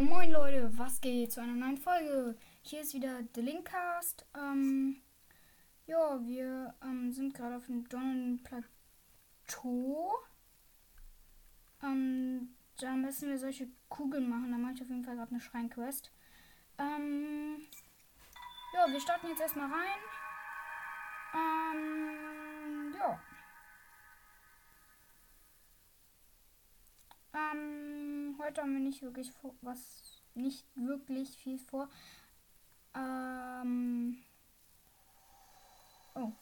Moin 0.00 0.30
Leute, 0.32 0.70
was 0.78 0.98
geht 1.02 1.30
zu 1.30 1.42
einer 1.42 1.52
neuen 1.52 1.76
Folge? 1.76 2.34
Hier 2.62 2.80
ist 2.80 2.94
wieder 2.94 3.20
The 3.34 3.42
Linkcast. 3.42 4.24
Ähm, 4.34 5.02
ja, 5.86 6.18
wir 6.24 6.74
ähm, 6.82 7.12
sind 7.12 7.34
gerade 7.34 7.56
auf 7.56 7.66
dem 7.66 7.86
Donnernden 7.86 8.42
Plateau. 8.42 10.10
Ähm, 11.82 12.56
da 12.78 12.92
müssen 12.92 13.28
wir 13.28 13.38
solche 13.38 13.68
Kugeln 13.90 14.26
machen. 14.26 14.50
Da 14.50 14.56
mache 14.56 14.72
ich 14.72 14.80
auf 14.80 14.88
jeden 14.88 15.04
Fall 15.04 15.16
gerade 15.16 15.32
eine 15.32 15.40
Schreinquest. 15.40 16.10
Ähm, 16.78 17.58
ja, 18.72 18.90
wir 18.90 19.00
starten 19.02 19.28
jetzt 19.28 19.42
erstmal 19.42 19.70
rein. 19.70 20.00
Ähm, 21.34 22.94
ja. 22.98 23.20
Ähm, 27.32 28.36
heute 28.38 28.62
haben 28.62 28.72
wir 28.72 28.80
nicht 28.80 29.02
wirklich 29.02 29.30
vor, 29.32 29.54
was, 29.62 30.22
nicht 30.34 30.64
wirklich 30.74 31.30
viel 31.36 31.58
vor. 31.58 31.88
Ähm, 32.94 34.18
oh. 36.14 36.32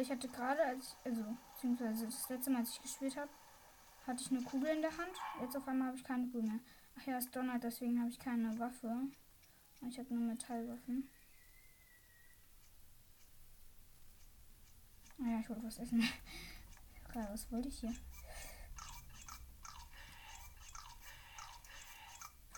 Ich 0.00 0.10
hatte 0.10 0.26
gerade, 0.28 0.64
als 0.64 0.88
ich, 0.88 0.96
also, 1.04 1.36
beziehungsweise 1.54 2.06
das 2.06 2.28
letzte 2.28 2.50
Mal, 2.50 2.58
als 2.58 2.72
ich 2.72 2.82
gespielt 2.82 3.16
habe, 3.16 3.30
hatte 4.06 4.22
ich 4.22 4.30
eine 4.30 4.42
Kugel 4.42 4.70
in 4.70 4.82
der 4.82 4.90
Hand. 4.90 5.12
Jetzt 5.40 5.56
auf 5.56 5.68
einmal 5.68 5.88
habe 5.88 5.96
ich 5.96 6.04
keine 6.04 6.26
Kugel 6.26 6.42
mehr. 6.42 6.60
Ach 6.98 7.06
ja, 7.06 7.18
es 7.18 7.30
donnert, 7.30 7.62
deswegen 7.62 8.00
habe 8.00 8.10
ich 8.10 8.18
keine 8.18 8.58
Waffe. 8.58 8.92
Ich 9.88 9.98
habe 9.98 10.12
nur 10.12 10.24
Metallwaffen. 10.24 11.08
Ah 15.20 15.30
ja, 15.30 15.40
ich 15.40 15.48
wollte 15.48 15.64
was 15.64 15.78
essen. 15.78 16.02
Was 17.14 17.50
wollte 17.50 17.68
ich 17.68 17.78
hier? 17.78 17.94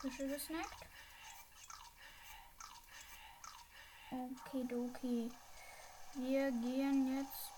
Gesnackt. 0.03 0.87
Okay, 4.11 4.67
okay. 4.73 5.29
Wir 6.15 6.51
gehen 6.53 7.19
jetzt 7.19 7.51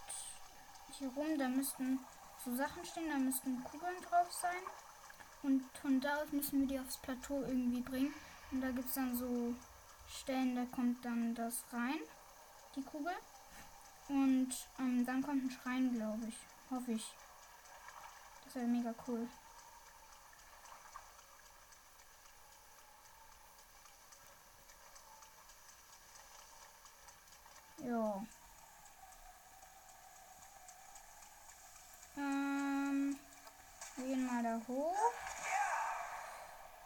hier 0.99 1.09
rum. 1.09 1.39
Da 1.39 1.49
müssten 1.49 2.01
so 2.45 2.55
Sachen 2.57 2.85
stehen, 2.85 3.11
da 3.11 3.19
müssten 3.19 3.63
Kugeln 3.65 4.01
drauf 4.03 4.33
sein. 4.33 4.63
Und 5.43 5.65
von 5.81 6.01
da 6.01 6.17
aus 6.17 6.33
müssen 6.33 6.61
wir 6.61 6.69
die 6.69 6.81
aufs 6.81 6.99
Plateau 6.99 7.43
irgendwie 7.43 7.81
bringen. 7.81 8.15
Und 8.51 8.61
da 8.61 8.71
gibt 8.71 8.89
es 8.89 8.95
dann 8.95 9.17
so 9.17 9.55
Stellen, 10.09 10.57
da 10.57 10.65
kommt 10.75 11.05
dann 11.05 11.35
das 11.35 11.63
rein, 11.73 12.01
die 12.75 12.83
Kugel. 12.83 13.15
Und 14.09 14.49
ähm, 14.79 15.07
dann 15.07 15.23
kommt 15.23 15.45
ein 15.45 15.51
Schrein, 15.51 15.95
glaube 15.95 16.27
ich. 16.27 16.37
Hoffe 16.71 16.93
ich. 16.93 17.07
Das 18.45 18.57
wäre 18.57 18.67
mega 18.67 18.95
cool. 19.07 19.29
Ja. 27.83 28.23
Ähm, 32.17 33.19
wir 33.97 34.05
gehen 34.05 34.27
mal 34.27 34.43
da 34.43 34.61
hoch. 34.69 34.97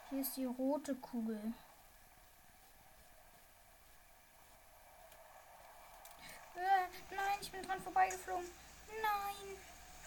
Hier 0.09 0.21
ist 0.21 0.37
die 0.37 0.45
rote 0.45 0.95
Kugel. 0.95 1.53
Äh, 6.55 7.13
nein, 7.13 7.37
ich 7.41 7.51
bin 7.51 7.61
dran 7.63 7.81
vorbeigeflogen. 7.81 8.45
Nein. 8.87 9.57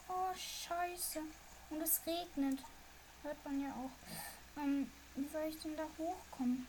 Oh, 0.08 0.34
scheiße. 0.34 1.20
Und 1.70 1.82
es 1.82 2.00
regnet. 2.06 2.60
Hört 3.22 3.44
man 3.44 3.60
ja 3.60 3.70
auch. 3.72 4.58
Ähm, 4.58 4.90
wie 5.16 5.28
soll 5.28 5.44
ich 5.44 5.58
denn 5.60 5.76
da 5.76 5.84
hochkommen? 5.98 6.66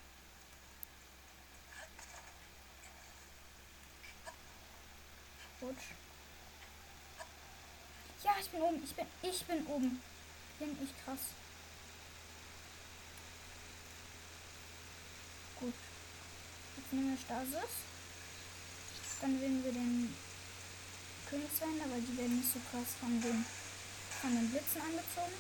Rutsch. 5.61 5.91
Ja, 8.23 8.31
ich 8.39 8.49
bin 8.49 8.61
oben. 8.61 8.83
Ich 8.83 8.95
bin, 8.95 9.05
ich 9.21 9.45
bin 9.45 9.65
oben. 9.67 10.02
Bin 10.59 10.77
ich 10.83 11.05
krass. 11.05 11.20
Gut. 15.59 15.73
Jetzt 16.77 16.93
nehmen 16.93 17.11
wir 17.11 17.17
Stasis. 17.17 17.71
Dann 19.21 19.42
wählen 19.42 19.64
wir 19.64 19.71
den 19.73 20.15
Königswender, 21.30 21.89
weil 21.92 22.02
die 22.02 22.17
werden 22.17 22.37
nicht 22.37 22.52
so 22.52 22.59
krass 22.71 22.95
von 22.99 23.21
den, 23.21 23.45
von 24.21 24.36
den 24.36 24.49
Blitzen 24.49 24.81
angezogen. 24.81 25.36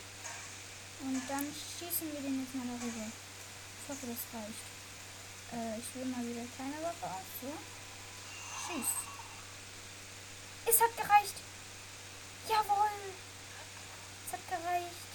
Und 1.01 1.21
dann 1.29 1.45
schießen 1.47 2.11
wir 2.11 2.21
den 2.21 2.43
jetzt 2.43 2.55
mal 2.55 2.67
darüber. 2.67 3.07
Ich 3.07 3.89
hoffe, 3.89 4.07
das 4.07 4.23
reicht. 4.35 4.67
Äh, 5.51 5.79
ich 5.79 5.95
will 5.95 6.05
mal 6.05 6.23
wieder 6.23 6.45
kleine 6.55 6.83
Waffe 6.83 7.05
aus. 7.05 7.27
So. 7.41 7.53
Schieß. 8.67 9.08
Es 10.69 10.79
hat 10.79 10.95
gereicht. 10.95 11.33
Jawohl. 12.47 12.89
Es 14.27 14.33
hat 14.33 14.47
gereicht. 14.47 15.09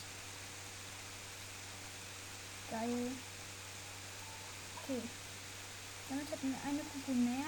Geil. 2.71 3.13
Okay. 4.83 5.03
Damit 6.09 6.31
hatten 6.33 6.51
wir 6.51 6.69
eine 6.69 6.83
Kugel 6.83 7.15
mehr. 7.15 7.47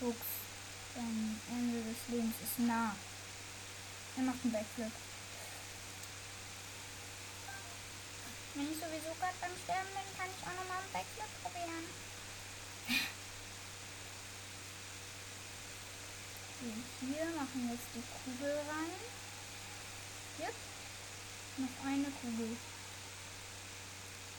Fuchs. 0.00 0.16
Dein 0.94 1.40
Ende 1.48 1.80
des 1.80 1.96
Lebens 2.08 2.34
ist 2.42 2.58
nah. 2.58 2.96
Er 4.16 4.22
macht 4.24 4.42
einen 4.42 4.52
Backflip. 4.52 4.92
Wenn 8.54 8.72
ich 8.72 8.78
sowieso 8.78 9.14
gerade 9.18 9.38
beim 9.40 9.56
Sterben 9.62 9.88
bin, 9.94 10.18
kann 10.18 10.28
ich 10.28 10.42
auch 10.42 10.58
nochmal 10.58 10.82
einen 10.82 10.92
Backflip 10.92 11.42
probieren. 11.42 12.11
Hier 17.00 17.26
machen 17.36 17.66
wir 17.66 17.74
jetzt 17.74 17.88
die 17.94 18.02
Kugel 18.24 18.52
rein. 18.68 18.92
Jetzt 20.38 20.56
noch 21.58 21.86
eine 21.86 22.10
Kugel. 22.20 22.56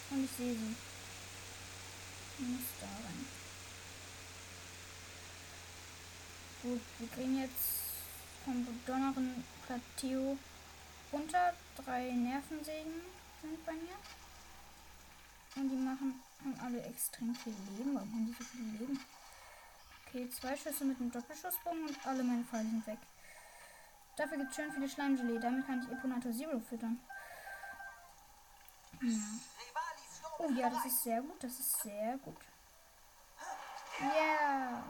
Und 0.10 0.26
ich 0.26 0.32
sehe 0.38 0.54
sie. 0.54 0.76
Die 2.38 2.44
muss 2.44 2.62
da 2.80 2.88
rein. 2.88 3.28
Gut, 6.62 6.82
wir 7.00 7.08
kriegen 7.10 7.42
jetzt 7.42 7.84
vom 8.46 8.66
Donneren 8.86 9.44
Plateau 9.66 10.38
runter. 11.12 11.54
Drei 11.84 12.12
Nervensägen 12.12 13.02
sind 13.42 13.66
bei 13.66 13.74
mir. 13.74 13.98
Und 15.56 15.70
die 15.70 15.76
machen 15.76 16.24
haben 16.44 16.60
alle 16.60 16.82
extrem 16.84 17.34
viel 17.36 17.54
Leben. 17.78 17.96
Warum 17.96 18.12
haben 18.12 18.26
die 18.26 18.34
so 18.34 18.44
viel 18.44 18.80
Leben? 18.80 19.00
Okay, 20.08 20.30
zwei 20.30 20.56
Schüsse 20.56 20.86
mit 20.86 21.00
einem 21.00 21.12
Doppelschussbogen 21.12 21.88
und 21.88 22.06
alle 22.06 22.24
meine 22.24 22.44
Pfeile 22.44 22.70
sind 22.70 22.86
weg. 22.86 23.00
Dafür 24.16 24.38
gibt 24.38 24.52
es 24.52 24.56
schön 24.56 24.72
viele 24.72 24.88
Schleimgelee. 24.88 25.40
Damit 25.40 25.66
kann 25.66 25.82
ich 25.82 25.92
Eponator 25.92 26.32
Zero 26.32 26.60
füttern. 26.60 27.00
Ja. 29.02 29.10
Oh 30.38 30.50
ja, 30.52 30.70
das 30.70 30.86
ist 30.86 31.04
sehr 31.04 31.22
gut. 31.22 31.44
Das 31.44 31.60
ist 31.60 31.82
sehr 31.82 32.18
gut. 32.20 32.38
Ja. 34.00 34.08
Yeah. 34.08 34.84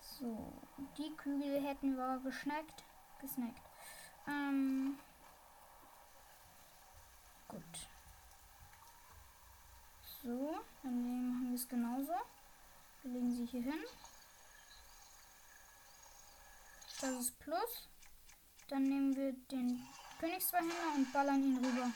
So, 0.00 0.52
die 0.98 1.14
Kügel 1.16 1.62
hätten 1.62 1.96
wir 1.96 2.20
geschnackt. 2.22 2.84
Gesnackt. 3.20 3.62
Ähm. 4.28 4.98
Gut. 7.48 7.88
So, 10.24 10.58
dann 10.82 11.28
machen 11.28 11.48
wir 11.50 11.54
es 11.54 11.68
genauso. 11.68 12.14
Wir 13.02 13.12
legen 13.12 13.30
sie 13.36 13.44
hier 13.44 13.60
hin. 13.60 13.84
Das 16.98 17.10
ist 17.10 17.38
Plus. 17.40 17.90
Dann 18.70 18.88
nehmen 18.88 19.14
wir 19.14 19.34
den 19.50 19.86
Königszweihänder 20.18 20.94
und 20.96 21.12
ballern 21.12 21.42
ihn 21.42 21.58
rüber. 21.62 21.90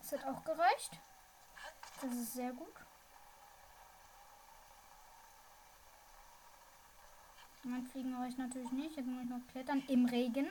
Das 0.00 0.12
hat 0.12 0.24
auch 0.24 0.42
gereicht. 0.44 0.98
Das 2.00 2.14
ist 2.14 2.32
sehr 2.32 2.52
gut. 2.52 2.72
Mein 7.68 7.86
Fliegen 7.86 8.14
reicht 8.14 8.38
natürlich 8.38 8.72
nicht. 8.72 8.96
Jetzt 8.96 9.06
muss 9.06 9.22
ich 9.24 9.28
noch 9.28 9.46
klettern 9.52 9.82
im 9.88 10.06
Regen. 10.06 10.50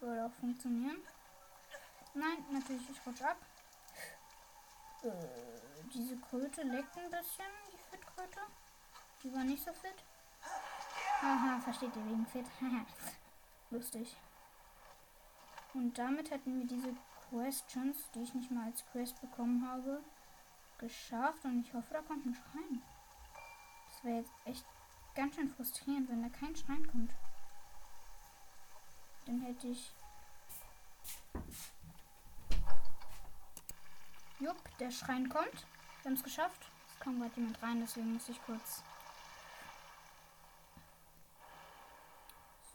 Würde 0.00 0.26
auch 0.26 0.40
funktionieren. 0.40 0.96
Nein, 2.14 2.44
natürlich, 2.50 2.82
ich 2.90 3.06
rutsch 3.06 3.22
ab. 3.22 3.36
Äh, 5.04 5.10
diese 5.94 6.16
Kröte 6.16 6.62
leckt 6.62 6.96
ein 6.98 7.10
bisschen, 7.10 7.46
die 7.72 7.78
Fitkröte. 7.90 8.40
Die 9.22 9.32
war 9.32 9.44
nicht 9.44 9.64
so 9.64 9.72
fit. 9.72 9.94
Haha, 11.22 11.60
versteht 11.60 11.94
ihr 11.94 12.04
wegen 12.04 12.26
fit. 12.26 12.46
Lustig. 13.70 14.16
Und 15.74 15.96
damit 15.96 16.32
hätten 16.32 16.58
wir 16.58 16.66
diese 16.66 16.92
Questions, 17.30 18.10
die 18.16 18.22
ich 18.22 18.34
nicht 18.34 18.50
mal 18.50 18.66
als 18.66 18.84
Quest 18.86 19.20
bekommen 19.20 19.64
habe, 19.68 20.02
geschafft. 20.78 21.44
Und 21.44 21.60
ich 21.60 21.72
hoffe, 21.72 21.94
da 21.94 22.02
kommt 22.02 22.26
ein 22.26 22.34
Schrein. 22.34 22.82
Wäre 24.04 24.18
jetzt 24.18 24.32
echt 24.44 24.66
ganz 25.14 25.34
schön 25.34 25.48
frustrierend, 25.48 26.10
wenn 26.10 26.22
da 26.22 26.28
kein 26.28 26.54
Schrein 26.54 26.86
kommt. 26.86 27.10
Dann 29.24 29.40
hätte 29.40 29.68
ich. 29.68 29.94
Jupp, 34.40 34.78
der 34.78 34.90
Schrein 34.90 35.30
kommt. 35.30 35.66
Wir 36.02 36.10
haben 36.10 36.16
es 36.18 36.22
geschafft. 36.22 36.66
Es 36.92 37.00
kommt 37.00 37.18
gerade 37.18 37.34
jemand 37.36 37.62
rein, 37.62 37.80
deswegen 37.80 38.12
muss 38.12 38.28
ich 38.28 38.44
kurz. 38.44 38.82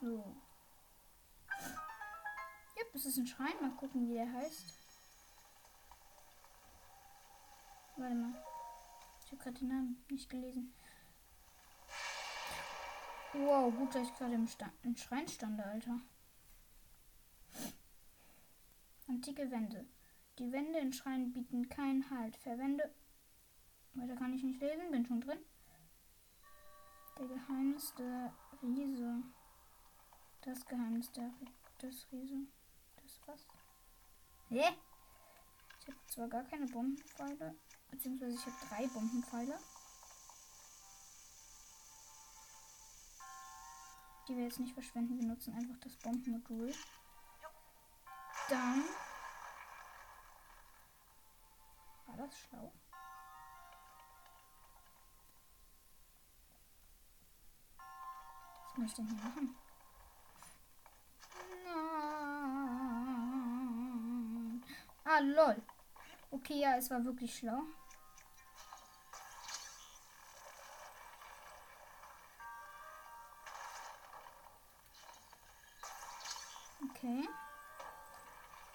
So. 0.01 0.35
Jupp, 2.75 2.95
es 2.95 3.05
ist 3.05 3.17
ein 3.17 3.27
Schrein. 3.27 3.53
Mal 3.61 3.75
gucken, 3.77 4.09
wie 4.09 4.15
der 4.15 4.33
heißt. 4.33 4.79
Warte 7.97 8.15
mal. 8.15 8.43
Ich 9.23 9.31
habe 9.31 9.43
gerade 9.43 9.59
den 9.59 9.67
Namen 9.67 10.03
nicht 10.09 10.27
gelesen. 10.27 10.73
Wow, 13.33 13.73
gut, 13.75 13.93
dass 13.93 14.07
ich 14.07 14.15
gerade 14.15 14.33
im, 14.33 14.47
im 14.83 14.95
Schrein 14.95 15.27
stand, 15.27 15.59
Alter. 15.59 15.99
Antike 19.07 19.49
Wände. 19.51 19.85
Die 20.39 20.51
Wände 20.51 20.79
in 20.79 20.93
Schreinen 20.93 21.31
bieten 21.31 21.69
keinen 21.69 22.09
Halt. 22.09 22.37
Verwende. 22.37 22.93
Weiter 23.93 24.15
kann 24.15 24.33
ich 24.33 24.43
nicht 24.43 24.61
lesen, 24.61 24.91
bin 24.91 25.05
schon 25.05 25.21
drin. 25.21 25.39
Der 27.17 27.27
Geheimnis 27.27 27.93
der 27.95 28.33
Riese. 28.63 29.23
Das 30.41 30.65
Geheimnis 30.65 31.11
der 31.11 31.31
des 31.81 32.07
Riese. 32.11 32.47
Das 33.01 33.19
was? 33.25 33.47
Hä? 34.49 34.63
Ich 35.81 35.87
habe 35.87 35.97
zwar 36.07 36.27
gar 36.27 36.43
keine 36.43 36.65
Bombenpfeile, 36.67 37.55
beziehungsweise 37.89 38.35
ich 38.35 38.45
habe 38.45 38.55
drei 38.67 38.87
Bombenpfeile. 38.87 39.57
Die 44.29 44.37
wir 44.37 44.43
jetzt 44.43 44.59
nicht 44.59 44.75
verschwenden. 44.75 45.19
Wir 45.19 45.25
nutzen 45.25 45.55
einfach 45.55 45.77
das 45.81 45.95
Bombenmodul. 45.95 46.71
Dann. 48.47 48.83
War 52.05 52.17
das 52.17 52.37
schlau? 52.37 52.71
Was 58.65 58.77
muss 58.77 58.91
ich 58.91 58.93
denn 58.93 59.07
hier 59.07 59.15
machen? 59.15 59.55
Nein. 61.65 61.79
Ah, 65.05 65.19
lol. 65.21 65.59
Okay, 66.29 66.59
ja, 66.59 66.77
es 66.77 66.91
war 66.91 67.03
wirklich 67.03 67.35
schlau. 67.35 67.63
Okay. 77.01 77.23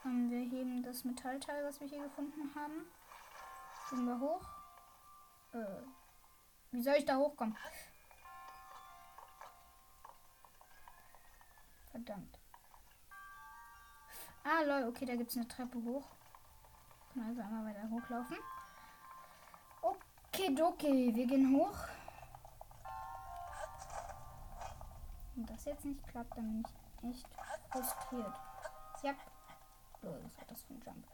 Und 0.05 0.31
wir 0.31 0.38
heben 0.38 0.82
das 0.82 1.05
Metallteil, 1.05 1.62
was 1.62 1.79
wir 1.81 1.87
hier 1.87 2.03
gefunden 2.03 2.50
haben. 2.55 2.87
Gehen 3.91 4.06
wir 4.06 4.19
hoch. 4.19 4.49
Äh, 5.53 5.82
wie 6.71 6.82
soll 6.82 6.94
ich 6.94 7.05
da 7.05 7.17
hochkommen? 7.17 7.55
Verdammt. 11.91 12.38
Ah, 14.43 14.62
lol, 14.62 14.88
okay, 14.88 15.05
da 15.05 15.17
gibt 15.17 15.31
es 15.31 15.37
eine 15.37 15.47
Treppe 15.47 15.82
hoch. 15.85 16.06
Können 17.12 17.27
also 17.27 17.43
einmal 17.43 17.67
weiter 17.67 17.91
hochlaufen. 17.91 18.38
Okay, 19.82 20.62
okay, 20.62 21.15
wir 21.15 21.27
gehen 21.27 21.55
hoch. 21.55 21.77
Wenn 25.35 25.44
das 25.44 25.67
jetzt 25.67 25.85
nicht 25.85 26.06
klappt, 26.09 26.38
dann 26.38 26.62
bin 27.00 27.11
ich 27.11 27.23
echt 27.23 27.29
frustriert. 27.75 28.35
Ja. 29.03 29.15
Lol, 30.03 30.23
was 30.23 30.38
war 30.38 30.44
das 30.47 30.62
für 30.62 30.75
ein 30.75 30.81
Jump? 30.81 31.06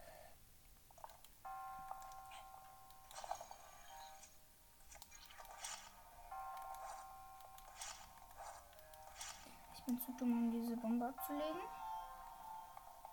Ich 9.74 9.84
bin 9.84 10.00
zu 10.00 10.12
dumm, 10.18 10.32
um 10.32 10.50
diese 10.50 10.76
Bombe 10.76 11.06
abzulegen. 11.06 11.62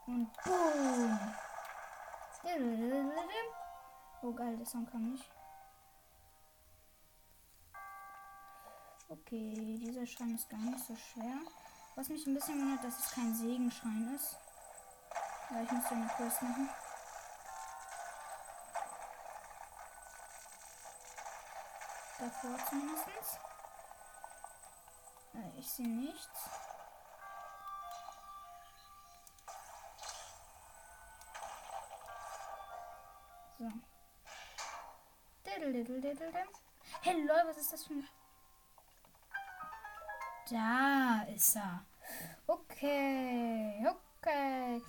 Und 0.07 0.43
boom! 0.43 1.19
Oh 4.23 4.33
geil, 4.33 4.57
der 4.57 4.65
Song 4.65 4.85
kam 4.85 5.11
nicht. 5.11 5.31
Okay, 9.07 9.77
dieser 9.79 10.05
Schrein 10.05 10.35
ist 10.35 10.50
gar 10.50 10.59
nicht 10.59 10.79
so 10.79 10.95
schwer. 10.95 11.39
Was 11.97 12.09
mich 12.09 12.27
ein 12.27 12.35
bisschen 12.35 12.61
wundert, 12.61 12.85
dass 12.85 12.99
es 12.99 13.11
kein 13.11 13.33
Segenschein 13.33 14.13
ist. 14.15 14.38
Ja, 15.49 15.63
ich 15.63 15.71
muss 15.71 15.83
ja 15.85 15.91
eine 15.94 16.07
Quest 16.09 16.44
machen. 16.44 16.69
Davor 22.19 22.57
zumindest. 22.69 23.39
Äh, 25.33 25.59
ich 25.59 25.67
sehe 25.67 25.88
nichts. 25.88 26.49
So. 33.57 33.71
Hey 37.01 37.23
lol, 37.23 37.43
was 37.47 37.57
ist 37.57 37.73
das 37.73 37.83
für 37.85 37.93
ein... 37.93 38.07
Da 40.49 41.23
ist 41.23 41.55
er. 41.57 41.85
Okay, 42.45 43.85
okay. 43.85 44.81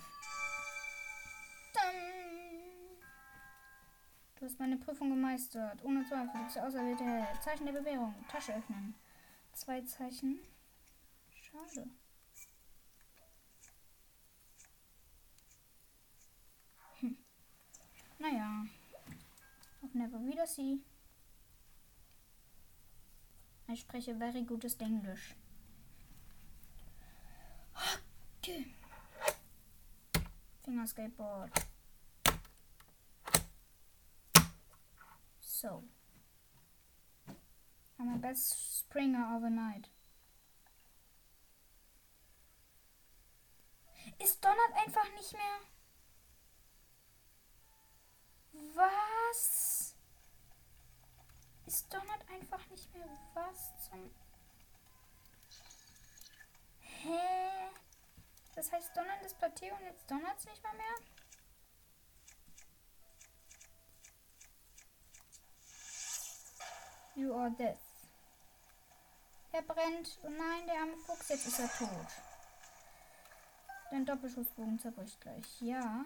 Du 4.39 4.45
hast 4.45 4.57
meine 4.57 4.77
Prüfung 4.77 5.09
gemeistert. 5.09 5.83
Ohne 5.83 6.05
Zweifel. 6.05 6.29
Du 6.33 6.43
bist 6.43 6.55
der 6.55 6.65
auserwählte 6.65 7.27
Zeichen 7.41 7.65
der 7.65 7.73
Bewährung. 7.73 8.15
Tasche 8.29 8.55
öffnen. 8.55 8.95
Zwei 9.51 9.81
Zeichen. 9.81 10.39
Schade. 11.33 11.89
Hm. 17.01 17.17
Naja. 18.17 18.65
Auf 19.81 19.93
Never 19.93 20.25
wieder 20.25 20.47
sie. 20.47 20.81
Ich 23.67 23.81
spreche 23.81 24.15
very 24.15 24.43
gutes 24.43 24.75
Englisch. 24.75 25.35
Okay. 28.41 28.65
Fingerskateboard. 30.63 31.51
So. 35.41 35.83
I'm 37.99 38.13
a 38.13 38.17
best 38.17 38.79
springer 38.79 39.35
night. 39.49 39.89
Es 44.19 44.39
donnert 44.39 44.73
einfach 44.85 45.11
nicht 45.15 45.33
mehr. 45.33 45.59
Was? 48.73 49.95
Es 51.65 51.87
donnert 51.89 52.27
einfach 52.29 52.65
nicht 52.69 52.93
mehr. 52.93 53.07
Was 53.33 53.89
zum... 53.89 54.09
Hä? 56.79 57.68
Das 58.59 58.73
heißt 58.73 58.97
donnerndes 58.97 59.33
Plateau 59.35 59.73
und 59.73 59.85
jetzt 59.85 60.11
donnert 60.11 60.37
es 60.37 60.45
nicht 60.45 60.61
mal 60.61 60.73
mehr? 60.75 60.95
You 67.15 67.33
are 67.33 67.51
death. 67.51 67.79
Er 69.53 69.61
brennt. 69.61 70.19
Oh 70.23 70.29
nein, 70.29 70.67
der 70.67 70.81
arme 70.81 70.97
Fuchs. 70.97 71.29
Jetzt 71.29 71.47
ist 71.47 71.59
er 71.59 71.69
tot. 71.69 72.07
Dein 73.91 74.05
Doppelschussbogen 74.05 74.77
zerbricht 74.77 75.21
gleich. 75.21 75.61
Ja. 75.61 76.03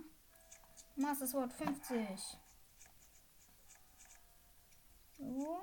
Master 0.95 1.25
Sword 1.25 1.53
50. 1.53 2.37
So. 5.17 5.59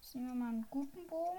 Jetzt 0.00 0.14
nehmen 0.16 0.26
wir 0.26 0.34
mal 0.34 0.48
einen 0.48 0.66
guten 0.70 1.06
Bogen 1.06 1.38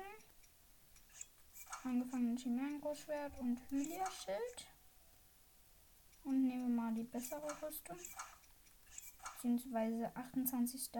angefangenen 1.83 2.37
Chimären-Großschwert 2.37 3.37
und 3.39 3.59
Hylia-Schild. 3.69 4.67
Und 6.23 6.43
nehmen 6.43 6.67
wir 6.69 6.83
mal 6.83 6.93
die 6.93 7.03
bessere 7.03 7.47
Rüstung. 7.61 7.97
Beziehungsweise 9.33 10.15
28. 10.15 10.91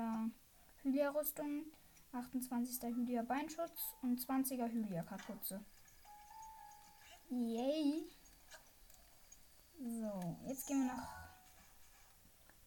Hylia-Rüstung, 0.84 1.66
28. 2.12 2.82
Hylia-Beinschutz 2.96 3.96
und 4.02 4.20
20er 4.20 4.68
Hylia-Kapuze. 4.72 5.64
Yay! 7.30 8.10
So, 9.80 10.38
jetzt 10.48 10.68
gehen 10.68 10.86
wir 10.86 10.94
nach, 10.94 11.10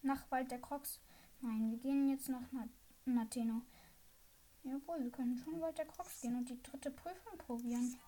nach 0.01 0.31
Wald 0.31 0.51
der 0.51 0.59
Crocs. 0.59 0.99
Nein, 1.41 1.71
wir 1.71 1.77
gehen 1.77 2.09
jetzt 2.09 2.29
nach 2.29 2.43
Nateno. 3.05 3.61
Jawohl, 4.65 5.03
wir 5.03 5.11
können 5.11 5.37
schon 5.37 5.61
der 5.75 5.85
Crocs 5.85 6.21
gehen 6.21 6.35
und 6.35 6.49
die 6.49 6.61
dritte 6.63 6.89
Prüfung 6.89 7.37
probieren. 7.37 7.99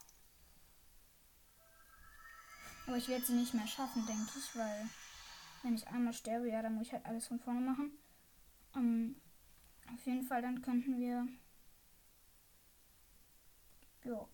Aber 2.88 2.98
ich 2.98 3.08
werde 3.08 3.26
sie 3.26 3.34
nicht 3.34 3.54
mehr 3.54 3.68
schaffen, 3.68 4.06
denke 4.08 4.32
ich, 4.38 4.56
weil 4.56 4.90
wenn 5.62 5.76
ich 5.76 5.88
einmal 5.88 6.14
sterbe, 6.14 6.50
ja, 6.50 6.62
dann 6.62 6.74
muss 6.76 6.88
ich 6.88 6.94
halt 6.94 7.06
alles 7.06 7.28
von 7.28 7.40
vorne 7.40 7.62
machen. 7.62 7.92
Um, 8.74 8.82
ähm, 8.82 9.22
auf 9.94 10.06
jeden 10.06 10.24
Fall, 10.24 10.42
dann 10.42 10.62
könnten 10.62 11.00
wir. 11.00 11.28
Ja. 14.04 14.28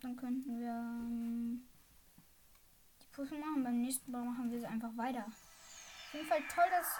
Dann 0.00 0.16
könnten 0.16 0.58
wir 0.58 0.72
um, 0.72 1.68
die 3.02 3.06
Prüfung 3.08 3.40
machen. 3.40 3.62
Beim 3.62 3.80
nächsten 3.80 4.10
Mal 4.10 4.24
machen 4.24 4.50
wir 4.50 4.58
sie 4.58 4.66
einfach 4.66 4.96
weiter. 4.96 5.26
Auf 5.26 6.14
jeden 6.14 6.26
Fall 6.26 6.42
toll, 6.54 6.64
dass 6.70 6.98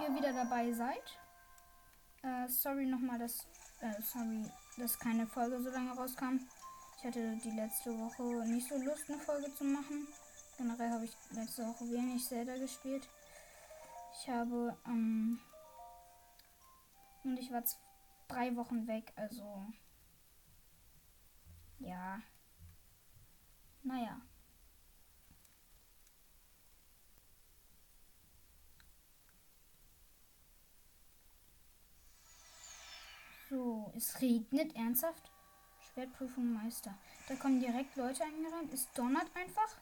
ihr 0.00 0.14
wieder 0.14 0.32
dabei 0.32 0.72
seid. 0.72 1.20
Äh, 2.22 2.48
sorry 2.48 2.86
nochmal, 2.86 3.18
dass. 3.18 3.46
Äh, 3.82 4.00
sorry, 4.00 4.48
dass 4.78 4.98
keine 4.98 5.26
Folge 5.26 5.60
so 5.60 5.68
lange 5.70 5.92
rauskam. 5.92 6.38
Ich 6.96 7.04
hatte 7.04 7.36
die 7.44 7.50
letzte 7.50 7.90
Woche 7.98 8.22
nicht 8.48 8.68
so 8.68 8.76
Lust, 8.76 9.10
eine 9.10 9.18
Folge 9.18 9.52
zu 9.54 9.64
machen. 9.64 10.06
Generell 10.56 10.90
habe 10.90 11.04
ich 11.04 11.16
letzte 11.30 11.66
Woche 11.66 11.90
wenig 11.90 12.24
Zelda 12.24 12.56
gespielt. 12.56 13.08
Ich 14.20 14.28
habe 14.28 14.76
ähm, 14.86 15.40
und 17.24 17.36
ich 17.38 17.50
war 17.50 17.64
drei 18.28 18.54
Wochen 18.54 18.86
weg, 18.86 19.12
also 19.16 19.66
ja. 21.80 22.22
Naja. 23.82 24.20
So, 33.52 33.92
es 33.94 34.18
regnet 34.22 34.74
ernsthaft. 34.74 35.30
Schwertprüfung 35.92 36.54
Meister. 36.54 36.96
Da 37.28 37.34
kommen 37.34 37.60
direkt 37.60 37.94
Leute 37.96 38.24
angerannt. 38.24 38.72
Es 38.72 38.90
donnert 38.92 39.26
einfach. 39.34 39.76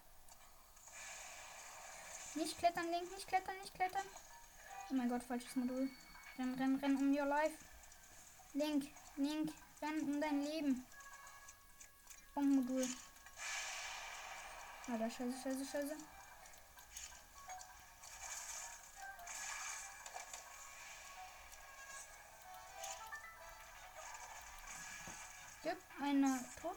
Nicht 2.34 2.58
klettern, 2.58 2.90
Link, 2.90 3.08
nicht 3.12 3.28
klettern, 3.28 3.56
nicht 3.60 3.72
klettern. 3.72 4.02
Oh 4.90 4.94
mein 4.94 5.08
Gott, 5.08 5.22
falsches 5.22 5.54
Modul. 5.54 5.88
Renn, 6.36 6.54
renn, 6.54 6.80
renn 6.82 6.96
um 6.96 7.16
your 7.16 7.26
life. 7.26 7.56
Link, 8.54 8.88
Link, 9.14 9.52
renn 9.80 10.00
um 10.00 10.20
dein 10.20 10.42
Leben. 10.42 10.84
Bombmodul. 12.34 12.88
Alter, 14.88 15.10
scheiße, 15.10 15.42
scheiße, 15.44 15.64
scheiße. 15.64 15.96
Einer 26.10 26.38
tot. 26.60 26.76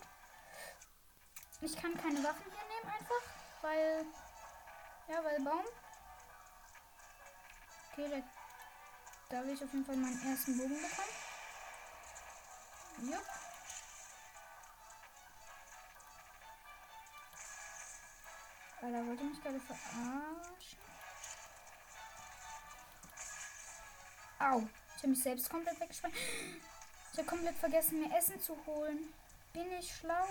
Ich 1.62 1.75
kann 1.75 1.96
keine 1.96 2.24
Waffen 2.24 2.44
hier 2.44 2.75
nehmen 2.75 2.94
einfach, 2.94 3.24
weil 3.62 4.06
ja, 5.08 5.24
weil 5.24 5.42
Baum. 5.42 5.66
Okay, 7.92 8.10
da, 8.10 9.36
da 9.36 9.46
will 9.46 9.54
ich 9.54 9.63
auf 9.63 9.72
jeden 9.72 9.86
Fall 9.86 9.96
meinen 9.96 10.22
ersten 10.25 10.58
Bogen 10.58 10.75
bekommen. 10.75 11.10
Ja. 13.12 13.20
Alter, 18.82 19.08
wollte 19.08 19.24
mich 19.24 19.42
gerade 19.42 19.60
verarschen. 19.60 20.80
Au. 24.40 24.68
Ich 24.96 25.04
habe 25.04 25.08
mich 25.08 25.24
selbst 25.24 25.50
komplett 25.50 25.80
weggesprengt. 25.80 26.16
Ich 27.12 27.18
habe 27.18 27.28
komplett 27.28 27.56
vergessen, 27.56 28.00
mir 28.00 28.18
Essen 28.18 28.42
zu 28.42 28.58
holen. 28.66 29.13
Bin 29.53 29.72
ich 29.72 29.95
schlau? 29.95 30.25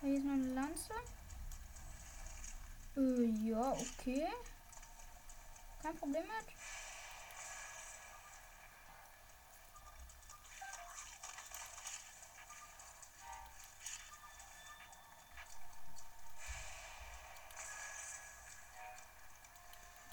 Hier 0.00 0.14
ist 0.14 0.24
noch 0.24 0.32
eine 0.32 0.52
Lanze. 0.52 0.94
Äh, 2.96 3.48
ja, 3.48 3.70
okay. 3.70 4.26
Kein 5.80 5.96
Problem 5.96 6.24
mit. 6.24 6.56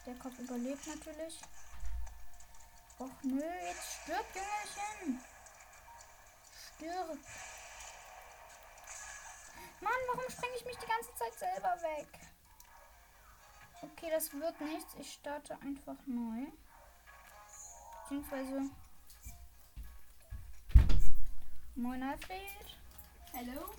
Der 0.05 0.15
Kopf 0.19 0.37
überlebt 0.37 0.85
natürlich. 0.85 1.39
Och 2.99 3.23
nö, 3.23 3.41
jetzt 3.41 4.03
stirbt 4.03 4.35
Jungerchen. 4.35 5.32
Stirb. 6.75 7.17
Mann, 9.81 10.01
warum 10.07 10.29
sprenge 10.29 10.55
ich 10.57 10.65
mich 10.65 10.77
die 10.77 10.87
ganze 10.87 11.13
Zeit 11.15 11.33
selber 11.33 11.75
weg? 11.81 12.07
Okay, 13.81 14.09
das 14.09 14.31
wird 14.33 14.61
nichts. 14.61 14.95
Ich 14.99 15.13
starte 15.13 15.59
einfach 15.61 15.97
neu. 16.05 16.45
Beziehungsweise. 18.01 18.69
Moin 21.75 22.03
Alfred. 22.03 22.77
Hallo. 23.33 23.73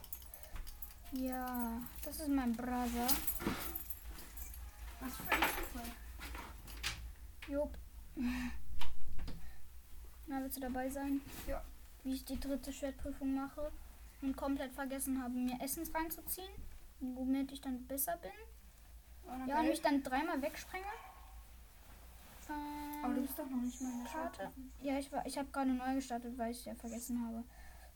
Ja, 1.12 1.80
das 2.04 2.20
ist 2.20 2.28
mein 2.28 2.54
Brother. 2.54 3.06
Was 5.00 5.16
für 5.16 5.32
ein 5.32 5.40
Zufall. 5.40 5.92
Jupp. 7.48 7.78
Na, 10.26 10.40
willst 10.40 10.56
du 10.56 10.60
dabei 10.60 10.90
sein? 10.90 11.20
Ja. 11.46 11.62
Wie 12.04 12.12
ich 12.12 12.24
die 12.24 12.38
dritte 12.38 12.72
Schwertprüfung 12.72 13.34
mache 13.34 13.72
und 14.22 14.36
komplett 14.36 14.72
vergessen 14.72 15.22
habe, 15.22 15.34
mir 15.34 15.58
Essens 15.60 15.92
reinzuziehen, 15.94 16.52
womit 17.00 17.52
ich 17.52 17.60
dann 17.60 17.84
besser 17.86 18.16
bin. 18.18 18.30
Ja, 19.48 19.60
und 19.60 19.68
mich 19.68 19.80
dann 19.80 20.02
dreimal 20.02 20.40
wegsprenge. 20.40 20.84
Ähm, 22.48 23.04
Aber 23.04 23.14
du 23.14 23.22
bist 23.22 23.38
doch 23.38 23.48
noch 23.48 23.62
nicht 23.62 23.80
mal 23.80 23.90
in 23.90 24.04
der 24.04 24.12
Karte. 24.12 24.50
Ja, 24.82 24.98
ich 24.98 25.10
war, 25.10 25.24
ich 25.26 25.38
habe 25.38 25.48
gerade 25.50 25.70
neu 25.70 25.94
gestartet, 25.94 26.36
weil 26.36 26.50
ich 26.52 26.64
ja 26.64 26.74
vergessen 26.74 27.24
habe. 27.26 27.42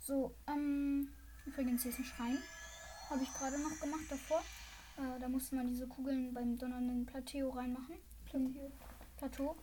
So, 0.01 0.35
ähm, 0.47 1.11
übrigens 1.45 1.83
hier 1.83 1.93
ist 1.93 1.99
ein 1.99 2.05
Schrein. 2.05 2.39
Habe 3.11 3.23
ich 3.23 3.33
gerade 3.35 3.59
noch 3.61 3.79
gemacht 3.81 4.05
davor. 4.09 4.43
Äh, 4.97 5.21
da 5.21 5.29
musste 5.29 5.57
man 5.57 5.67
diese 5.67 5.87
Kugeln 5.87 6.33
beim 6.33 6.57
donnernden 6.57 7.05
Plateau 7.07 7.51
reinmachen. 7.51 7.97
Plateau. 8.27 8.73
Plateau. 9.17 9.57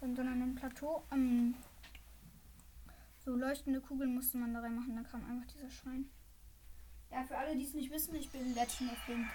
Beim 0.00 0.14
donnernden 0.14 0.54
Plateau. 0.54 1.02
Ähm, 1.12 1.54
so 3.28 3.36
leuchtende 3.36 3.80
Kugeln 3.82 4.14
musste 4.14 4.38
man 4.38 4.54
da 4.54 4.60
reinmachen. 4.60 4.94
Dann 4.94 5.06
kam 5.06 5.28
einfach 5.28 5.46
dieser 5.52 5.68
Schrein. 5.70 6.08
Ja, 7.10 7.24
für 7.24 7.36
alle, 7.36 7.54
die 7.54 7.64
es 7.64 7.74
nicht 7.74 7.90
wissen, 7.90 8.14
ich 8.14 8.30
bin 8.30 8.54
Legend 8.54 8.90
of 8.90 9.08
Link. 9.08 9.26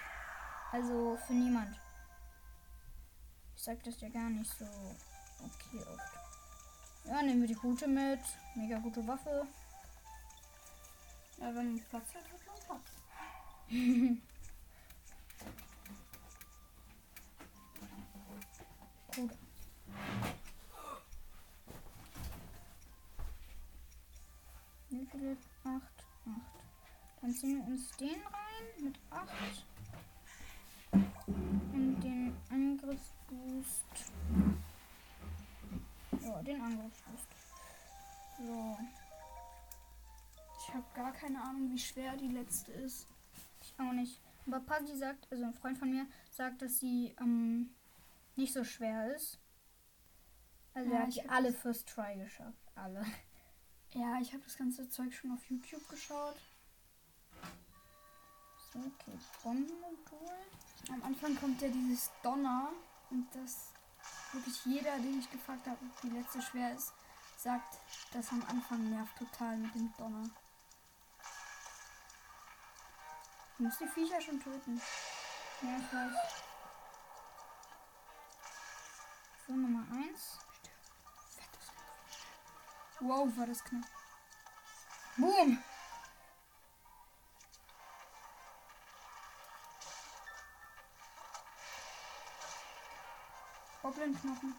Also 0.72 1.16
für 1.26 1.32
niemand. 1.32 1.80
Ich 3.54 3.62
sag 3.62 3.80
das 3.84 4.00
ja 4.00 4.08
gar 4.08 4.30
nicht 4.30 4.50
so 4.50 4.64
okay 4.64 5.78
oft. 5.78 6.12
Ja, 7.04 7.22
nehmen 7.22 7.42
wir 7.42 7.48
die 7.48 7.56
Hute 7.56 7.86
mit. 7.86 8.18
Mega 8.56 8.78
gute 8.78 9.06
Waffe. 9.06 9.46
Ja, 11.38 11.54
wenn 11.54 11.74
man 11.74 11.84
Platz 11.84 12.14
hat, 12.14 12.24
hat 12.24 12.44
man 12.46 12.56
Platz. 12.66 12.90
Gut. 19.16 19.30
Wie 24.94 25.06
viele? 25.06 25.36
Acht. 25.64 26.06
Acht. 26.26 26.64
Dann 27.20 27.32
ziehen 27.32 27.56
wir 27.56 27.66
uns 27.72 27.90
den 27.96 28.20
rein 28.22 28.84
mit 28.84 29.00
acht. 29.10 29.66
Und 30.92 32.00
den 32.00 32.36
Angriffsboost. 32.48 34.12
Ja, 36.22 36.42
den 36.42 36.60
Angriffsboost. 36.60 37.28
So. 38.38 38.78
Ich 40.60 40.74
habe 40.74 40.84
gar 40.94 41.12
keine 41.12 41.42
Ahnung, 41.42 41.70
wie 41.72 41.78
schwer 41.78 42.16
die 42.16 42.28
letzte 42.28 42.72
ist. 42.72 43.08
Ich 43.62 43.74
auch 43.78 43.92
nicht. 43.92 44.20
Aber 44.46 44.60
Pasi 44.60 44.96
sagt, 44.96 45.26
also 45.32 45.44
ein 45.44 45.54
Freund 45.54 45.76
von 45.76 45.90
mir 45.90 46.06
sagt, 46.30 46.62
dass 46.62 46.78
sie 46.78 47.16
ähm, 47.20 47.74
nicht 48.36 48.52
so 48.52 48.62
schwer 48.62 49.12
ist. 49.14 49.40
Also 50.72 50.90
ja, 50.90 50.98
er 50.98 51.02
hat 51.06 51.14
die 51.14 51.28
alle 51.28 51.52
First 51.52 51.88
Try 51.88 52.16
geschafft. 52.16 52.70
Alle. 52.76 53.04
Ja, 53.94 54.18
ich 54.20 54.32
habe 54.32 54.42
das 54.42 54.56
ganze 54.56 54.88
Zeug 54.88 55.14
schon 55.14 55.32
auf 55.32 55.48
YouTube 55.48 55.88
geschaut. 55.88 56.36
So, 58.72 58.80
okay. 58.80 59.16
Bombenmodul. 59.44 60.34
Am 60.90 61.02
Anfang 61.04 61.36
kommt 61.36 61.62
ja 61.62 61.68
dieses 61.68 62.10
Donner 62.22 62.72
und 63.10 63.28
das 63.32 63.68
wirklich 64.32 64.64
jeder, 64.64 64.98
den 64.98 65.20
ich 65.20 65.30
gefragt 65.30 65.66
habe, 65.66 65.78
ob 65.80 66.00
die 66.00 66.10
letzte 66.10 66.42
schwer 66.42 66.74
ist, 66.74 66.92
sagt, 67.36 67.78
dass 68.12 68.32
am 68.32 68.42
Anfang 68.48 68.90
nervt 68.90 69.16
total 69.16 69.58
mit 69.58 69.72
dem 69.76 69.92
Donner. 69.96 70.28
Ich 73.54 73.60
muss 73.60 73.78
die 73.78 73.86
Viecher 73.86 74.20
schon 74.20 74.42
töten. 74.42 74.80
Ja, 75.62 75.76
ich 75.78 75.92
weiß. 75.92 76.12
So, 79.46 79.52
Nummer 79.52 79.86
1. 79.92 80.38
Wow, 83.06 83.28
war 83.36 83.46
das 83.46 83.62
knapp. 83.62 83.84
Boom! 85.18 85.62
Goblin-Knochen. 93.82 94.54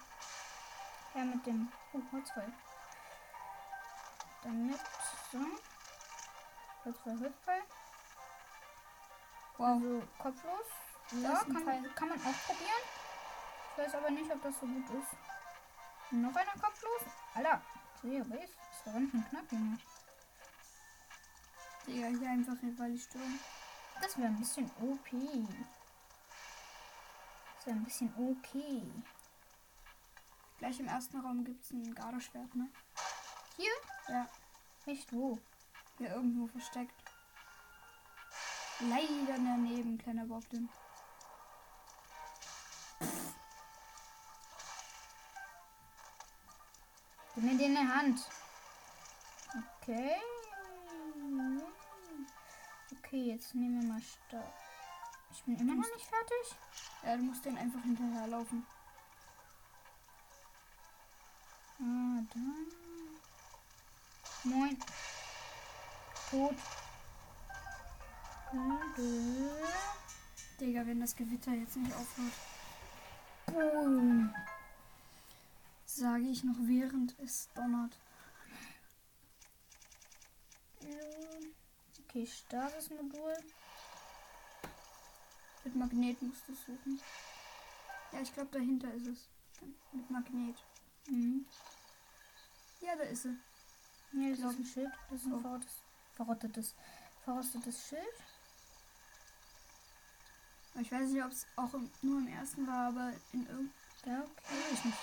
Ja, 1.16 1.24
mit 1.24 1.44
dem. 1.48 1.72
Oh, 1.94 2.02
Holzfall. 2.12 2.54
Damit. 4.44 4.80
So. 5.32 5.40
Holzfall, 6.86 7.20
Holzfall. 7.20 7.62
Wow. 9.58 9.68
Also 9.68 10.04
kopflos. 10.20 10.68
Ja, 11.14 11.44
kann, 11.46 11.96
kann 11.96 12.10
man 12.10 12.20
auch 12.20 12.46
probieren. 12.46 12.84
Ich 13.72 13.78
weiß 13.84 13.96
aber 13.96 14.12
nicht, 14.12 14.32
ob 14.32 14.44
das 14.44 14.60
so 14.60 14.68
gut 14.68 14.90
ist. 14.92 16.12
Noch 16.12 16.36
einer 16.36 16.52
kopflos? 16.52 17.02
Alter, 17.34 17.60
sehe 18.06 18.22
aber 18.22 18.44
ist. 18.44 18.54
Das 18.56 18.86
war 18.86 18.94
ganz 18.94 19.12
schön 19.12 19.26
knapp, 19.30 19.52
Junge. 19.52 19.78
Digga, 21.88 22.08
hier 22.08 22.30
einfach 22.30 22.62
Rivali-Sturm. 22.62 23.40
Das 24.02 24.18
wäre 24.18 24.28
ein 24.28 24.40
bisschen 24.40 24.70
OP. 24.82 25.10
Das 27.56 27.66
wäre 27.66 27.76
ein 27.78 27.84
bisschen 27.84 28.14
okay. 28.16 28.84
Gleich 30.60 30.80
im 30.80 30.88
ersten 30.88 31.20
Raum 31.20 31.44
gibt 31.44 31.64
es 31.64 31.72
ein 31.72 31.94
Gardeschwert, 31.94 32.56
ne? 32.56 32.70
Hier? 33.58 33.72
Ja, 34.08 34.30
Echt 34.86 35.12
wo? 35.14 35.40
hier 35.98 36.10
irgendwo 36.10 36.48
versteckt. 36.48 36.94
Leider 38.82 39.38
daneben, 39.38 39.98
kleiner 39.98 40.26
Goblin. 40.26 40.70
Den 47.46 47.60
in 47.60 47.76
die 47.76 47.78
Hand. 47.78 48.20
Okay. 49.72 50.16
Okay, 52.98 53.24
jetzt 53.26 53.54
nehmen 53.54 53.82
wir 53.82 53.88
mal 53.88 54.02
Stab. 54.02 54.52
Ich 55.32 55.44
bin 55.44 55.56
immer 55.60 55.76
noch 55.76 55.94
nicht 55.94 56.08
fertig. 56.08 56.58
Ja, 57.04 57.16
du 57.16 57.22
musst 57.22 57.46
den 57.46 57.56
einfach 57.56 57.84
hinterherlaufen. 57.84 58.66
Ah, 61.80 62.24
da. 62.34 62.40
Moin. 64.50 64.80
Tot. 66.32 66.56
Digga, 70.60 70.88
wenn 70.88 71.00
das 71.00 71.16
Gewitter 71.16 71.52
jetzt 71.52 71.78
nicht 71.78 71.94
aufhört, 71.94 72.34
Boom. 73.46 74.34
Sage 75.96 76.24
ich 76.28 76.44
noch 76.44 76.58
während 76.60 77.18
es 77.20 77.50
donnert. 77.54 77.98
Okay, 82.04 82.28
Stabesmodul. 82.28 83.34
Mit 85.64 85.76
Magnet 85.76 86.22
musst 86.22 86.48
du 86.48 86.54
suchen. 86.54 87.00
Ja, 88.12 88.22
ich 88.22 88.34
glaube 88.34 88.50
dahinter 88.52 88.94
ist 88.94 89.08
es. 89.08 89.30
Mit 89.92 90.10
Magnet. 90.10 90.58
Mhm. 91.08 91.46
Ja, 92.82 92.96
da 92.96 93.04
ist 93.04 93.24
sie. 93.24 93.38
Nee, 94.12 94.32
das 94.36 94.40
ist 94.54 94.60
ein 94.60 94.66
Schild. 94.66 94.92
Das 95.10 95.20
ist 95.22 95.26
ein 95.28 95.34
Oh. 95.34 95.40
verrottetes, 95.40 95.76
verrottetes, 96.16 96.76
verrostetes 97.24 97.88
Schild. 97.88 98.16
Ich 100.82 100.92
weiß 100.92 101.10
nicht, 101.10 101.24
ob 101.24 101.32
es 101.32 101.48
auch 101.56 101.74
im, 101.74 101.90
nur 102.02 102.20
im 102.20 102.28
ersten 102.28 102.68
war, 102.68 102.90
aber 102.90 103.14
in 103.32 103.42
irgendeinem. 103.48 103.72
Ja, 104.06 104.20
okay. 104.22 104.56
Ich 104.74 104.86
nicht. 104.86 104.98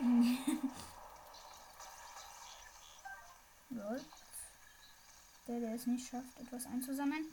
Lol. 3.70 4.04
Der, 5.46 5.60
der 5.60 5.74
es 5.74 5.86
nicht 5.86 6.08
schafft, 6.08 6.40
etwas 6.40 6.66
einzusammeln. 6.66 7.26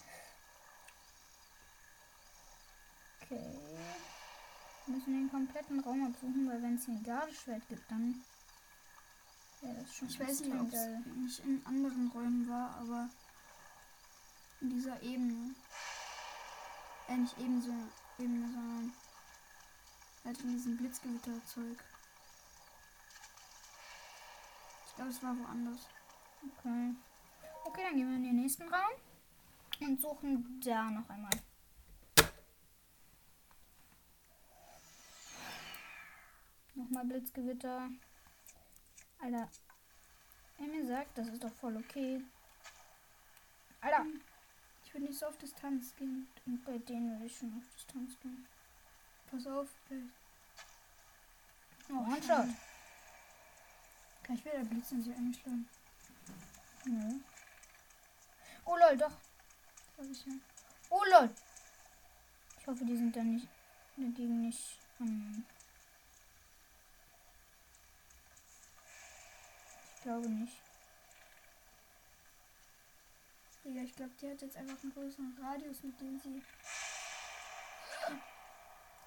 Okay. 3.23 3.57
Wir 4.85 4.95
müssen 4.95 5.13
den 5.13 5.31
kompletten 5.31 5.79
Raum 5.79 6.05
absuchen, 6.07 6.49
weil 6.49 6.61
wenn 6.61 6.75
es 6.75 6.85
hier 6.85 6.95
ein 6.95 7.03
Gardeschwert 7.03 7.65
gibt, 7.69 7.89
dann 7.89 8.21
wäre 9.61 9.75
das 9.75 9.95
schon 9.95 10.09
Ich 10.09 10.19
weiß 10.19 10.41
nicht, 10.41 10.55
ob 10.55 10.73
es 10.73 10.87
nicht 11.15 11.39
in 11.45 11.65
anderen 11.65 12.09
Räumen 12.09 12.49
war, 12.49 12.75
aber 12.77 13.09
in 14.59 14.69
dieser 14.69 15.01
Ebene. 15.01 15.55
Äh, 17.07 17.17
nicht 17.17 17.37
ebenso 17.37 17.71
Ebene, 18.19 18.47
sondern 18.47 18.93
halt 20.23 20.39
in 20.41 20.53
diesem 20.53 20.77
Blitzgewitterzeug. 20.77 21.83
Ich 24.87 24.90
glaube, 25.01 25.11
es 25.11 25.23
war 25.23 25.37
woanders. 25.39 25.87
Okay. 26.43 26.95
Okay, 27.65 27.81
dann 27.83 27.95
gehen 27.95 28.09
wir 28.09 28.17
in 28.17 28.23
den 28.23 28.35
nächsten 28.35 28.71
Raum 28.71 28.91
und 29.79 29.99
suchen 29.99 30.61
da 30.63 30.91
noch 30.91 31.09
einmal. 31.09 31.31
Nochmal 36.75 37.05
Blitzgewitter. 37.05 37.89
Alter. 39.19 39.49
Er 40.59 40.67
mir 40.67 40.85
sagt, 40.85 41.17
das 41.17 41.27
ist 41.29 41.43
doch 41.43 41.53
voll 41.53 41.77
okay. 41.77 42.21
Alter. 43.81 44.05
Ich 44.83 44.93
will 44.93 45.01
nicht 45.01 45.17
so 45.17 45.25
auf 45.25 45.37
Distanz 45.37 45.95
gehen. 45.95 46.27
Und 46.45 46.63
bei 46.63 46.77
denen 46.77 47.19
will 47.19 47.25
ich 47.25 47.37
schon 47.37 47.57
auf 47.57 47.67
Distanz 47.73 48.19
gehen. 48.19 48.45
Pass 49.31 49.47
auf, 49.47 49.69
gleich. 49.87 50.03
Oh, 51.89 52.03
One-Shot. 52.03 52.70
Ich 54.33 54.45
wieder 54.45 54.63
Blitz 54.63 54.91
in 54.91 55.03
sie 55.03 55.13
einschlagen? 55.13 55.67
Nö. 56.85 57.19
Oh 58.65 58.77
lol, 58.77 58.97
doch. 58.97 59.11
Ja. 59.97 60.33
Oh 60.89 61.03
lol. 61.11 61.29
Ich 62.59 62.67
hoffe, 62.67 62.85
die 62.85 62.95
sind 62.95 63.15
dann 63.15 63.35
nicht 63.35 63.47
dagegen 63.97 64.41
nicht. 64.41 64.79
Ähm 64.99 65.45
ich 69.95 70.01
glaube 70.01 70.29
nicht. 70.29 70.57
Digga, 73.63 73.81
ich 73.81 73.95
glaube, 73.95 74.11
die 74.21 74.29
hat 74.29 74.41
jetzt 74.41 74.57
einfach 74.57 74.81
einen 74.81 74.93
größeren 74.93 75.37
Radius, 75.43 75.83
mit 75.83 75.99
dem 75.99 76.19
sie. 76.19 76.41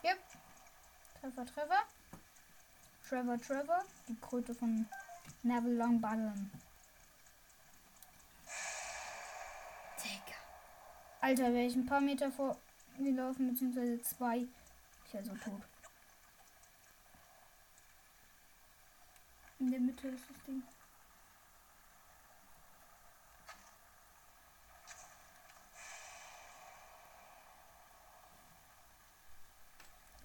Yep. 0.05 0.19
Treffer, 1.21 1.47
Treffer. 1.47 1.83
Trevor, 3.09 3.41
Trevor. 3.41 3.85
Die 4.09 4.17
Kröte 4.21 4.55
von 4.55 4.87
Neville 5.43 5.77
Longbottom. 5.77 6.51
Digga. 10.03 10.37
Alter, 11.21 11.53
wäre 11.53 11.67
ich 11.67 11.75
ein 11.77 11.87
paar 11.87 12.01
Meter 12.01 12.31
vor 12.33 12.57
gelaufen, 12.99 13.51
beziehungsweise 13.51 14.01
zwei. 14.03 14.47
Ich 15.07 15.15
wäre 15.15 15.25
so 15.25 15.35
tot. 15.35 15.63
In 19.59 19.71
der 19.71 19.81
Mitte 19.81 20.09
ist 20.09 20.25
das 20.29 20.45
Ding. 20.45 20.63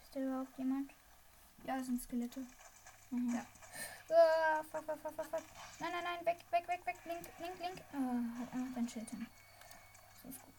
Ist 0.03 0.15
da 0.15 0.19
überhaupt 0.19 0.57
jemand? 0.57 0.91
Ja, 1.65 1.77
es 1.77 1.85
sind 1.85 2.01
Skelette. 2.01 2.45
Mhm. 3.11 3.35
Ja. 3.35 3.45
Ah, 4.11 4.63
fuck, 4.71 4.83
fuck, 4.85 4.99
fuck, 5.01 5.13
fuck, 5.15 5.29
fuck. 5.29 5.43
Nein, 5.79 5.91
nein, 5.91 6.03
nein, 6.03 6.25
weg, 6.25 6.39
weg, 6.51 6.67
weg, 6.67 6.85
weg. 6.85 6.97
Link, 7.05 7.25
link, 7.39 7.59
link. 7.59 7.81
Ah, 7.93 8.39
halt 8.39 8.53
einfach 8.53 8.75
dein 8.75 8.89
Schild 8.89 9.09
hin. 9.09 9.27
So 10.21 10.29
ist 10.29 10.41
gut. 10.41 10.53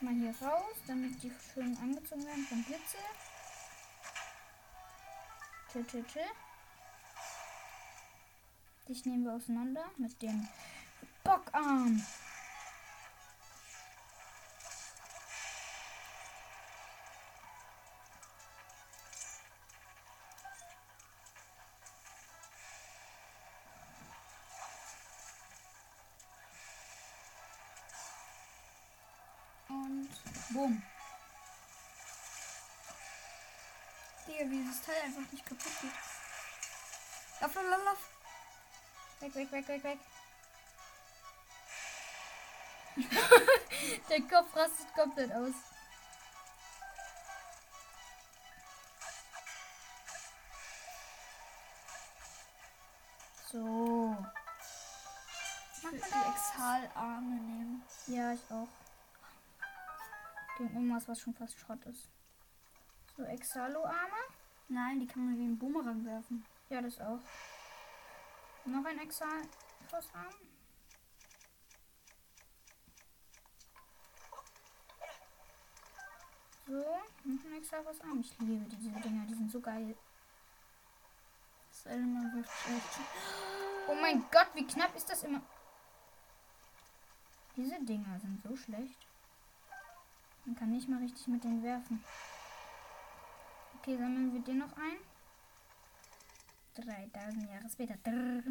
Mal 0.00 0.14
hier 0.14 0.34
raus, 0.40 0.76
damit 0.86 1.22
die 1.22 1.32
schön 1.52 1.76
angezogen 1.78 2.24
werden 2.24 2.44
vom 2.46 2.62
Blitze. 2.64 2.98
Chill, 5.72 5.84
chill, 5.86 6.04
chill. 6.12 6.30
Dich 8.88 9.04
nehmen 9.04 9.24
wir 9.24 9.34
auseinander 9.34 9.84
mit 9.98 10.20
dem 10.22 10.48
Bockarm. 11.22 12.04
Teil 34.90 35.02
einfach 35.04 35.32
nicht 35.32 35.46
kaputt 35.46 35.80
geht. 35.80 35.90
Lauf, 37.40 37.54
lauf, 37.54 37.64
lauf, 37.64 37.84
lauf. 37.84 38.10
Weg, 39.20 39.34
weg, 39.34 39.52
weg, 39.52 39.68
weg, 39.68 39.84
weg. 39.84 39.98
Der 44.08 44.20
Kopf 44.22 44.56
rastet 44.56 44.92
komplett 44.94 45.32
aus. 45.32 45.54
So. 53.52 54.16
Ich 55.76 55.84
will 55.84 55.92
die 55.92 56.30
Exhalarme 56.30 57.36
nehmen. 57.36 57.82
Ja, 58.08 58.32
ich 58.32 58.50
auch. 58.50 58.68
Gegen 60.58 60.74
irgendwas, 60.74 61.08
was 61.08 61.20
schon 61.20 61.34
fast 61.34 61.58
Schrott 61.58 61.84
ist. 61.86 62.08
So, 63.16 63.22
Exhalo-Arme. 63.24 64.39
Nein, 64.72 65.00
die 65.00 65.06
kann 65.06 65.24
man 65.26 65.36
wie 65.36 65.44
ein 65.44 65.58
Boomerang 65.58 66.04
werfen. 66.04 66.44
Ja, 66.68 66.80
das 66.80 67.00
auch. 67.00 67.18
Noch 68.64 68.84
ein 68.84 69.00
Exal-Arm. 69.00 69.48
So, 76.68 76.74
noch 77.24 77.44
ein 77.44 77.52
Exal-Arm. 77.58 78.20
Ich 78.20 78.38
liebe 78.38 78.64
diese 78.76 78.90
Dinger, 79.00 79.26
die 79.26 79.34
sind 79.34 79.50
so 79.50 79.60
geil. 79.60 79.96
Oh 83.88 83.94
mein 84.00 84.24
Gott, 84.30 84.50
wie 84.54 84.66
knapp 84.66 84.94
ist 84.94 85.10
das 85.10 85.24
immer? 85.24 85.42
Diese 87.56 87.82
Dinger 87.84 88.20
sind 88.20 88.40
so 88.44 88.56
schlecht. 88.56 89.04
Man 90.44 90.54
kann 90.54 90.70
nicht 90.70 90.88
mal 90.88 91.00
richtig 91.00 91.26
mit 91.26 91.42
denen 91.42 91.64
werfen. 91.64 92.04
Okay, 93.80 93.96
sammeln 93.96 94.30
wir 94.34 94.42
den 94.42 94.58
noch 94.58 94.76
ein. 94.76 94.98
3000 96.74 97.48
Jahre 97.48 97.70
später. 97.70 97.96
Drrr. 98.04 98.42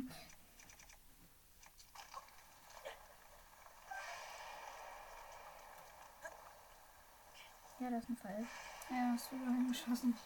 Ja, 7.80 7.89
das 7.92 8.04
ist 8.04 8.10
ein 8.10 8.18
Fall. 8.18 8.48
Ja, 8.89 9.12
hast 9.13 9.32
du 9.32 9.38
da 9.38 9.52
hingeschossen. 9.52 10.18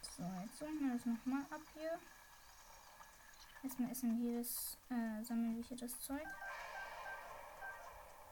So, 0.00 0.22
jetzt 0.42 0.60
holen 0.62 0.80
wir 0.80 0.94
das 0.94 1.04
nochmal 1.04 1.42
ab 1.50 1.60
hier. 1.74 1.98
Erstmal 3.62 3.90
essen 3.90 4.22
wir 4.22 4.38
das, 4.38 4.78
äh, 4.88 5.22
sammeln 5.22 5.54
wir 5.54 5.64
hier 5.64 5.76
das 5.76 6.00
Zeug. 6.00 6.26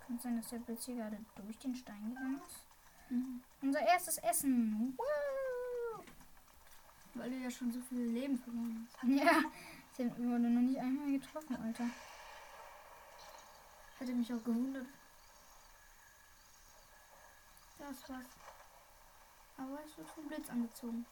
Kann 0.06 0.18
sein, 0.18 0.38
dass 0.38 0.48
der 0.48 0.58
Blitz 0.60 0.86
hier 0.86 0.96
gerade 0.96 1.18
durch 1.34 1.58
den 1.58 1.74
Stein 1.74 2.08
gegangen 2.08 2.40
ist. 2.46 2.67
Mhm. 3.10 3.42
Unser 3.62 3.80
erstes 3.80 4.18
Essen. 4.18 4.94
Woo! 4.96 6.02
Weil 7.14 7.30
du 7.30 7.36
ja 7.36 7.50
schon 7.50 7.72
so 7.72 7.80
viele 7.88 8.04
Leben 8.04 8.38
verloren 8.38 8.88
hast. 8.92 9.02
Ja, 9.08 9.42
ich 10.06 10.18
wurde 10.18 10.48
noch 10.48 10.60
nicht 10.60 10.78
einmal 10.78 11.10
getroffen, 11.10 11.56
Alter. 11.56 11.90
Hätte 13.98 14.12
mich 14.12 14.32
auch 14.32 14.44
gewundert. 14.44 14.86
Das 17.78 18.08
war's. 18.08 18.24
Aber 19.56 19.78
es 19.84 19.96
wird 19.98 20.08
vom 20.10 20.28
Blitz 20.28 20.48
angezogen. 20.50 21.06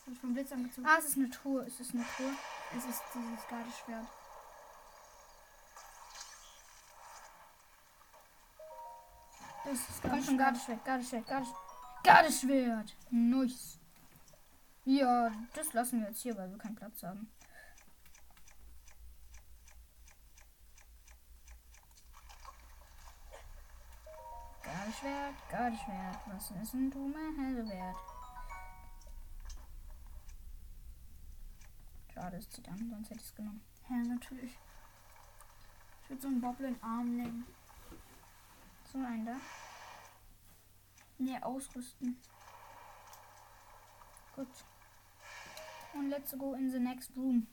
Es 0.00 0.06
wird 0.06 0.18
vom 0.18 0.34
Blitz 0.34 0.52
angezogen. 0.52 0.86
Ah, 0.86 0.96
es 0.98 1.06
ist 1.06 1.16
eine 1.16 1.30
Truhe. 1.30 1.62
Es 1.62 1.80
ist 1.80 1.94
eine 1.94 2.04
Truhe. 2.04 2.36
Es 2.76 2.84
ist 2.84 3.02
dieses 3.14 3.48
Gardeschwert. 3.48 4.06
Das 9.64 9.74
ist 9.74 10.02
Komm 10.02 10.22
schon, 10.22 10.38
Gardeschwert. 10.38 10.84
Gardeschwert, 10.84 11.26
Gardeschwert, 11.26 11.56
Gardeschwert. 12.02 12.96
Nice. 13.10 13.78
Ja, 14.84 15.30
das 15.54 15.72
lassen 15.74 16.00
wir 16.00 16.08
jetzt 16.08 16.22
hier, 16.22 16.36
weil 16.36 16.50
wir 16.50 16.58
keinen 16.58 16.74
Platz 16.74 17.02
haben. 17.02 17.30
Gardeschwert, 24.62 25.34
Gardeschwert. 25.50 26.18
Was 26.26 26.50
ist 26.62 26.74
ein 26.74 26.90
dummer 26.90 27.18
helle 27.38 27.68
Wert? 27.68 27.96
Schade, 32.14 32.36
es 32.38 32.48
zieht 32.50 32.68
an, 32.68 32.88
sonst 32.90 33.10
hätte 33.10 33.20
ich 33.20 33.26
es 33.26 33.34
genommen. 33.34 33.62
Ja, 33.88 33.96
natürlich. 33.96 34.58
Ich 36.02 36.10
würde 36.10 36.22
so 36.22 36.28
einen 36.28 36.40
Boblin-Arm 36.40 37.16
nehmen. 37.16 37.46
So 38.92 38.98
ein 38.98 39.24
da. 39.24 39.36
Nee, 41.18 41.38
ausrüsten. 41.42 42.20
Gut. 44.34 44.48
Und 45.94 46.08
let's 46.08 46.36
go 46.36 46.54
in 46.54 46.70
the 46.70 46.80
next 46.80 47.16
room. 47.16 47.46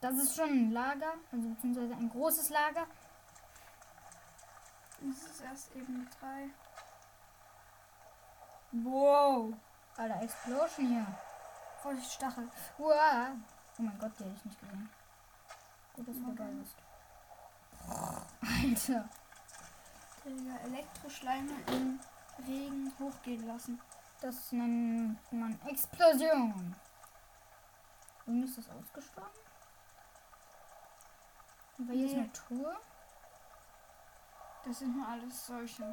Das 0.00 0.14
ist 0.14 0.34
schon 0.34 0.48
ein 0.48 0.70
Lager, 0.72 1.14
also 1.30 1.48
beziehungsweise 1.50 1.94
ein 1.94 2.08
großes 2.08 2.48
Lager. 2.50 2.86
Das 5.00 5.22
ist 5.22 5.40
erst 5.42 5.76
eben 5.76 6.08
drei. 6.18 6.48
Wow. 8.72 9.54
Alter, 9.96 10.22
Explosion 10.22 10.88
hier. 10.88 11.06
Vorsicht, 11.82 12.12
Stachel. 12.12 12.48
Wow. 12.78 13.36
Oh 13.82 13.84
mein 13.84 13.98
Gott, 13.98 14.12
die 14.16 14.22
hätte 14.22 14.36
ich 14.36 14.44
nicht 14.44 14.60
gesehen. 14.60 14.88
Gut, 15.94 16.08
dass 16.08 16.14
du 16.14 16.34
dabei 16.34 16.50
bist. 16.52 16.76
Alter. 18.40 19.08
Der 20.24 20.60
Elektroschleime 20.62 21.50
im 21.66 21.98
Regen 22.46 22.92
hochgehen 23.00 23.44
lassen. 23.44 23.80
Das 24.20 24.52
nennt 24.52 25.18
man 25.32 25.58
Explosion. 25.66 26.76
Irgendwie 28.24 28.46
ist 28.48 28.58
das 28.58 28.70
ausgestorben. 28.70 29.30
Aber 31.80 31.92
hier 31.92 32.24
ist 32.24 32.34
Truhe. 32.36 32.76
Das 34.64 34.78
sind 34.78 34.96
nur 34.96 35.08
alles 35.08 35.44
solche. 35.44 35.92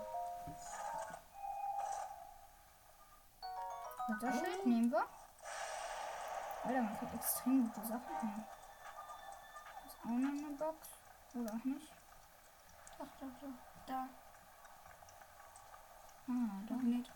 Ritterschild 4.09 4.65
nehmen 4.67 4.91
wir. 4.91 5.07
Alter, 6.63 6.81
man 6.81 6.97
kriegt 6.97 7.13
extrem 7.15 7.63
gute 7.63 7.87
Sachen 7.87 8.19
hier. 8.21 8.43
Ist 9.85 9.97
auch 10.03 10.09
noch 10.09 10.47
eine 10.47 10.57
Box. 10.57 10.89
Oder 11.35 11.53
auch 11.53 11.63
nicht. 11.63 11.93
Doch, 12.97 13.07
doch, 13.19 13.39
doch. 13.41 13.47
Da. 13.85 14.07
Ah, 16.27 16.61
da. 16.67 16.75
Magnet. 16.75 17.11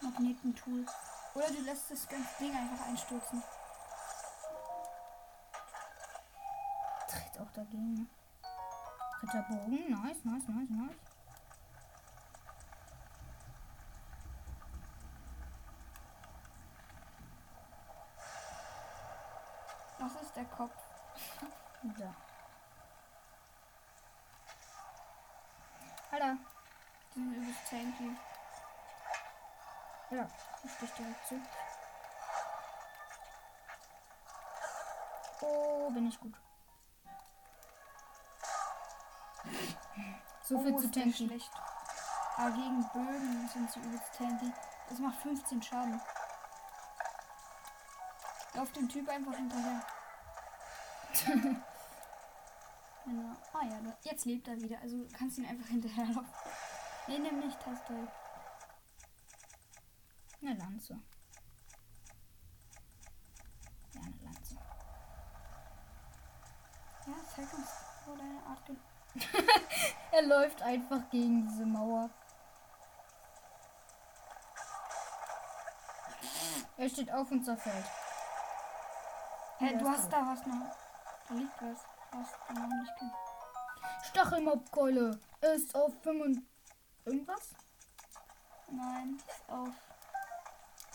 Magnetentool. 0.00 0.86
Oder 1.34 1.48
du 1.48 1.60
lässt 1.60 1.90
das 1.90 2.08
ganze 2.08 2.38
Ding 2.38 2.56
einfach 2.56 2.86
einstürzen. 2.86 3.42
Tritt 7.08 7.40
auch 7.40 7.50
dagegen. 7.52 8.08
Ritterbogen. 9.22 9.90
Nice, 9.90 10.24
nice, 10.24 10.48
nice, 10.48 10.70
nice. 10.70 10.96
Was 19.98 20.22
ist 20.22 20.34
der 20.36 20.44
Kopf? 20.46 20.74
Da. 21.82 22.14
Alter. 26.12 26.36
Die 27.14 27.18
sind 27.18 27.34
übelst 27.34 27.68
tanky. 27.68 28.16
Ja, 30.10 30.28
ich 30.62 30.72
stich 30.74 30.90
direkt 30.92 31.26
zu. 31.26 31.40
Oh, 35.40 35.90
bin 35.90 36.06
ich 36.06 36.20
gut. 36.20 36.34
So 40.44 40.60
viel 40.60 40.74
oh, 40.74 40.78
zu 40.78 40.88
tanky. 40.88 41.26
schlecht. 41.26 41.50
Aber 42.36 42.50
gegen 42.52 42.88
Bögen 42.92 43.48
sind 43.48 43.72
sie 43.72 43.80
übelst 43.80 44.14
tanky. 44.16 44.52
Das 44.88 45.00
macht 45.00 45.20
15 45.22 45.60
Schaden. 45.60 46.00
Lauf 48.54 48.70
dem 48.70 48.88
Typ 48.88 49.08
einfach 49.08 49.34
hinterher. 49.34 49.84
genau. 53.04 53.36
Ah 53.52 53.64
ja, 53.64 53.80
jetzt 54.02 54.24
lebt 54.24 54.48
er 54.48 54.60
wieder. 54.60 54.80
Also 54.80 54.98
du 54.98 55.08
kannst 55.12 55.38
ihn 55.38 55.46
einfach 55.46 55.68
hinterherlaufen. 55.68 56.26
Nee, 57.08 57.18
nimm 57.18 57.40
nicht 57.40 57.60
Taste. 57.60 58.08
Eine 60.40 60.54
Lanze. 60.54 60.98
Ja, 63.94 64.00
eine 64.00 64.24
Lanze. 64.24 64.54
Ja, 67.06 67.14
zeig 67.34 67.52
uns, 67.54 67.68
wo 68.06 68.14
deine 68.14 68.42
Art 68.46 68.70
Er 70.12 70.22
läuft 70.22 70.62
einfach 70.62 71.08
gegen 71.10 71.46
diese 71.46 71.66
Mauer. 71.66 72.10
Er 76.76 76.88
steht 76.88 77.12
auf 77.12 77.30
und 77.30 77.44
zerfällt. 77.44 77.86
Hä, 79.58 79.70
Der 79.70 79.78
du 79.78 79.88
hast 79.88 80.12
da 80.12 80.26
was 80.26 80.44
noch. 80.46 80.76
Da 81.28 81.34
liegt 81.34 81.62
was. 81.62 81.78
Stachelmobkeule 84.04 85.18
ist 85.40 85.74
auf 85.74 85.92
5 86.02 86.38
irgendwas? 87.04 87.54
Nein, 88.70 89.16
ist 89.16 89.48
auf 89.48 89.68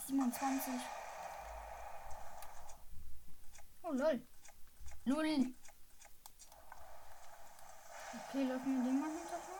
27. 0.08 0.73
Oh 3.84 3.91
lol. 3.91 4.21
Lol. 5.06 5.53
Okay, 8.30 8.43
laufen 8.43 8.75
wir 8.75 8.84
den 8.84 8.99
mal 8.99 9.10
hinterher. 9.10 9.58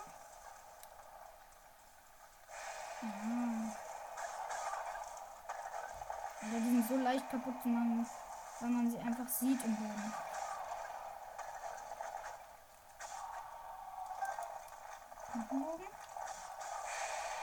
Ah. 3.02 3.76
Aber 6.42 6.60
die 6.60 6.70
sind 6.70 6.88
so 6.88 6.98
leicht 6.98 7.30
kaputt 7.30 7.62
zu 7.62 7.70
machen, 7.70 8.08
weil 8.60 8.70
man 8.70 8.92
sie 8.92 9.00
einfach 9.00 9.28
sieht 9.28 9.64
im 9.64 9.76
Boden. 9.76 10.14
Noch 15.50 15.54
ein 15.54 15.60
Bogen? 15.60 15.84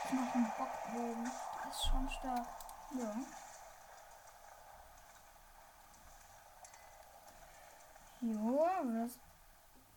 Ich 0.03 0.11
mache 0.13 0.33
einen 0.35 0.51
Bockbogen. 0.57 1.23
Der 1.23 1.71
ist 1.71 1.85
schon 1.85 2.09
stark. 2.09 2.47
Ja. 2.91 3.15
Jo, 8.21 8.67
was? 8.83 9.11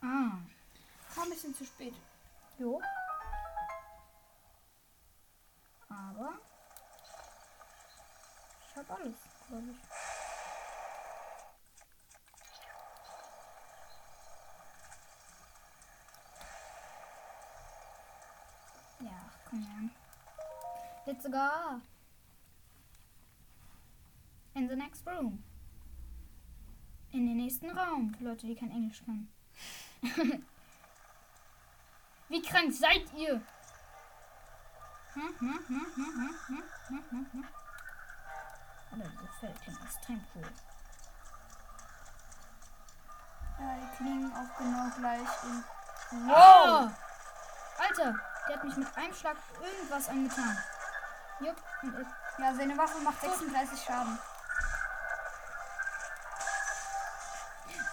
Ah. 0.01 0.39
Kam 1.15 1.25
ein 1.25 1.31
bisschen 1.31 1.55
zu 1.55 1.65
spät. 1.65 1.95
Jo. 2.59 2.81
Aber 5.89 6.33
ich 8.69 8.77
habe 8.77 8.95
alles, 8.95 9.17
glaube 9.49 9.71
ich. 9.71 9.77
Ja, 19.01 19.11
ach, 19.13 19.39
komm 19.49 19.61
her. 19.61 19.91
Let's 21.09 21.27
go. 21.27 21.81
In 24.55 24.69
the 24.69 24.77
next 24.77 25.07
room. 25.07 25.43
In 27.13 27.27
den 27.27 27.39
nächsten 27.39 27.71
Raum. 27.71 28.13
Für 28.13 28.25
Leute, 28.25 28.47
die 28.47 28.55
kein 28.55 28.71
Englisch 28.71 29.03
können. 29.03 29.33
Wie 32.29 32.43
krank 32.43 32.75
seid 32.75 33.11
ihr? 33.17 33.41
Hm, 35.15 35.35
hm, 35.39 35.59
hm, 35.67 35.87
hm, 35.95 36.15
hm, 36.15 36.35
hm, 36.47 36.63
hm, 36.89 37.05
hm, 37.11 37.27
hm. 37.33 37.45
Feld 39.41 39.63
klingt 39.63 39.83
extrem 39.83 40.21
cool. 40.35 40.45
Ja, 43.59 43.77
die 43.77 43.97
klingen 43.97 44.31
auch 44.31 44.59
genau 44.59 44.91
gleich 44.99 45.29
in. 45.45 45.65
Wow! 46.29 46.91
Alter, 47.79 48.15
der 48.47 48.57
hat 48.57 48.65
mich 48.65 48.77
mit 48.77 48.95
einem 48.95 49.15
Schlag 49.15 49.37
irgendwas 49.59 50.09
angetan. 50.11 50.59
Jupp, 51.41 51.57
und 51.83 52.01
ich. 52.01 52.07
Ja, 52.39 52.55
seine 52.55 52.77
Waffe 52.79 52.99
macht 52.99 53.21
36 53.21 53.83
Schaden. 53.85 54.19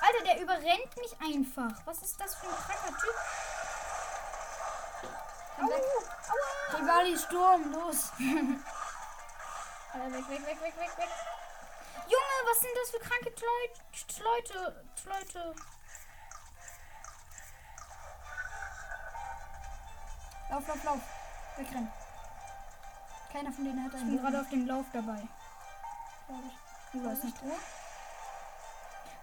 Alter, 0.01 0.23
der 0.23 0.39
überrennt 0.41 0.97
mich 0.97 1.15
einfach. 1.21 1.71
Was 1.85 2.01
ist 2.03 2.19
das 2.19 2.35
für 2.35 2.47
ein 2.47 2.55
kranker 2.55 2.97
Typ? 2.99 3.15
Au, 5.61 5.65
aua. 5.65 6.77
Rivali 6.77 7.17
Sturm, 7.17 7.71
los! 7.71 8.11
Alter, 9.93 10.11
weg, 10.11 10.29
weg, 10.29 10.45
weg, 10.45 10.61
weg, 10.61 10.77
weg, 10.77 10.97
weg. 10.97 11.09
Junge, 12.07 12.49
was 12.51 12.59
sind 12.59 12.75
das 12.75 12.89
für 12.91 12.99
kranke 12.99 13.29
Leut- 13.29 14.19
Leute? 14.19 14.85
Leute. 15.05 15.55
Lauf, 20.49 20.67
lauf, 20.67 20.83
lauf. 20.83 20.99
Wegrennen. 21.57 21.91
Keiner 23.35 23.51
von 23.51 23.65
denen 23.65 23.83
hat 23.83 23.93
Ich 23.93 23.99
einen 23.99 24.11
bin 24.11 24.17
Bogen, 24.17 24.31
gerade 24.31 24.41
auf 24.45 24.49
dem 24.49 24.65
Lauf 24.65 24.85
dabei. 24.93 25.27
glaub 26.27 26.43
ich. 26.45 27.11
Ist 27.11 27.23
eine 27.23 27.33
Truhe? 27.33 27.59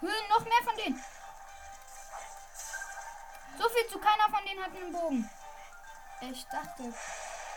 Hm, 0.01 0.29
noch 0.29 0.41
mehr 0.45 0.63
von 0.65 0.77
denen. 0.77 1.05
So 3.59 3.69
viel 3.71 3.87
zu 3.89 3.99
keiner 3.99 4.25
von 4.25 4.45
denen 4.45 4.63
hat 4.63 4.77
einen 4.77 4.93
Bogen. 4.93 5.31
Ich 6.21 6.47
dachte. 6.47 6.95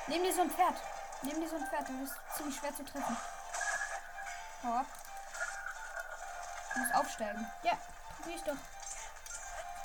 Nimm 0.08 0.24
dir 0.24 0.34
so 0.34 0.44
ein 0.44 0.50
Pferd. 0.50 0.82
Nimm 1.24 1.42
dir 1.42 1.50
so 1.50 1.58
ein 1.58 1.68
Pferd, 1.68 1.90
du 1.90 2.00
bist 2.00 2.16
ziemlich 2.38 2.56
schwer 2.56 2.74
zu 2.74 2.86
treffen. 2.86 3.18
Hau 4.64 4.74
ab. 4.76 4.86
Du 6.74 6.80
musst 6.80 6.96
aufsteigen. 6.96 7.52
Ja, 7.64 7.78
probier 8.16 8.36
ich 8.36 8.44
doch. 8.44 8.56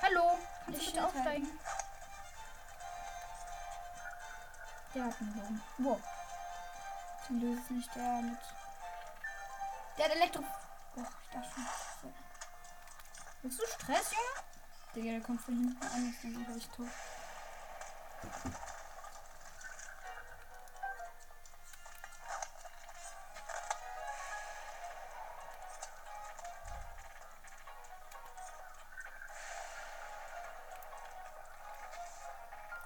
Hallo, 0.02 0.38
kannst 0.66 0.68
du 0.68 0.70
Ich 0.70 0.78
bitte 0.78 0.90
stehe 0.90 1.04
aufsteigen? 1.04 1.60
Der 4.94 5.04
hat 5.04 5.20
einen 5.20 5.32
Bogen. 5.32 5.62
Wow. 5.78 6.00
Zum 7.30 7.38
Glück 7.38 7.60
ist 7.60 7.70
nicht 7.70 7.94
der 7.94 8.22
mit. 8.22 8.38
Der 9.96 10.04
hat 10.04 10.16
Elektro. 10.16 10.42
Oh, 10.96 11.00
ich 11.22 11.30
dachte 11.30 11.48
schon. 11.54 11.64
So. 12.02 12.12
Willst 13.42 13.60
du 13.60 13.66
Stress, 13.66 14.10
Junge? 14.10 14.44
Digga, 14.96 15.12
der 15.12 15.20
kommt 15.20 15.40
von 15.40 15.54
hinten 15.54 15.80
an, 15.80 16.16
dann 16.22 16.36
einfach 16.38 16.56
ich 16.56 16.68
tot. 16.70 16.88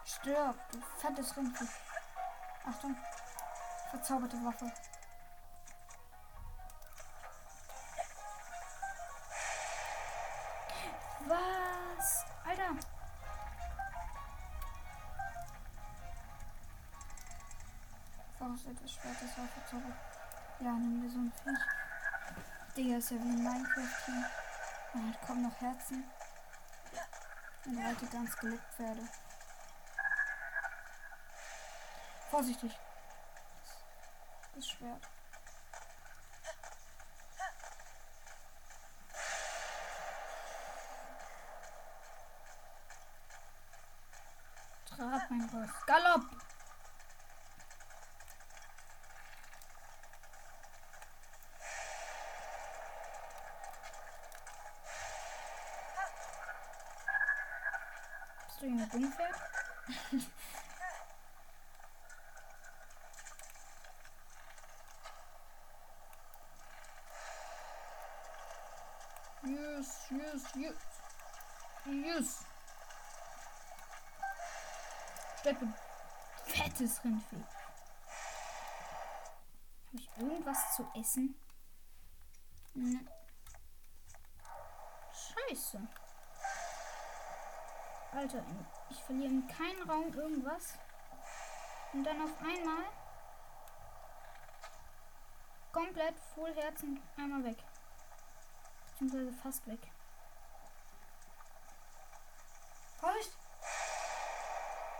Stirb, 0.05 0.57
du 0.71 0.83
fettes 1.01 1.35
Rindvieh. 1.35 1.69
Achtung. 2.67 2.95
Verzauberte 3.95 4.37
Waffe. 4.45 4.73
Was? 11.29 12.25
Alter. 12.45 12.75
Faust 18.37 18.67
etwas 18.67 18.91
Schwert, 18.91 19.15
das 19.23 19.39
war 19.39 19.47
verzaubert. 19.47 19.95
Ja, 20.59 20.73
nimm 20.73 21.01
dir 21.01 21.11
so 21.11 21.19
ein 21.19 21.33
Viech. 21.45 22.77
Digga, 22.77 22.97
ist 22.97 23.11
ja 23.13 23.17
wie 23.19 23.29
in 23.29 23.45
Minecraft 23.45 24.07
hier. 24.07 24.25
Und 24.95 25.07
halt 25.07 25.21
kommen 25.25 25.43
noch 25.43 25.61
Herzen. 25.61 26.03
Und 27.65 27.79
alte 27.79 28.07
ganz 28.07 28.33
Skelettpferde. 28.33 29.09
Vorsichtig. 32.29 32.77
Das 34.55 34.69
Schwert. 34.69 35.09
Trab, 44.87 45.23
mein 45.29 45.51
Gott. 45.51 45.87
Galopp! 45.87 46.23
Bist 58.47 58.61
du 58.61 58.67
Junge 58.67 58.87
Dummpferd? 58.87 59.31
Yes, 59.31 59.44
Fettes 76.75 77.05
Rindvieh. 77.05 77.45
Habe 79.87 79.97
ich 79.97 80.11
irgendwas 80.19 80.75
zu 80.75 80.89
essen? 80.99 81.39
Ne. 82.75 83.07
Scheiße. 85.13 85.81
Alter, 88.13 88.45
ich 88.91 89.03
verliere 89.05 89.29
in 89.31 89.47
keinem 89.47 89.89
Raum 89.89 90.13
irgendwas. 90.15 90.75
Und 91.93 92.03
dann 92.03 92.21
auf 92.23 92.37
einmal 92.41 92.85
komplett 95.71 96.19
Full 96.35 96.55
Herzen 96.57 97.01
einmal 97.17 97.45
weg. 97.45 97.59
Beziehungsweise 98.91 99.33
fast 99.33 99.67
weg. 99.69 99.81
Vorsicht! 102.99 103.37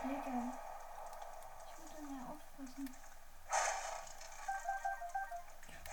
Digga. 0.03 0.51
Ich 1.85 1.91
würde 1.91 2.11
mehr 2.11 2.29
aufpassen. 2.55 2.89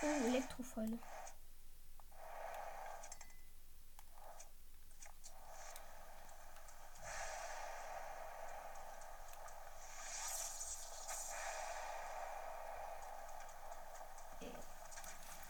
Oh, 0.03 0.27
Elektrofäule. 0.27 0.98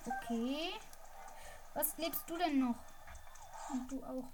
Okay. 0.05 0.73
Was 1.75 1.97
lebst 1.97 2.29
du 2.29 2.37
denn 2.37 2.59
noch? 2.59 2.77
Und 3.71 3.91
du 3.91 4.05
auch. 4.05 4.29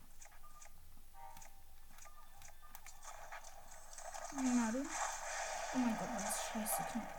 Na 4.33 4.73
du. 4.73 4.85
Oh 5.75 5.79
mein 5.79 5.99
Gott, 5.99 6.08
knapp. 6.85 7.19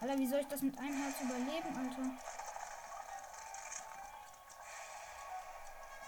Alter, 0.00 0.18
wie 0.18 0.26
soll 0.26 0.40
ich 0.40 0.48
das 0.48 0.60
mit 0.60 0.78
einem 0.78 1.02
Herz 1.02 1.20
überleben, 1.20 1.76
Alter? 1.78 2.10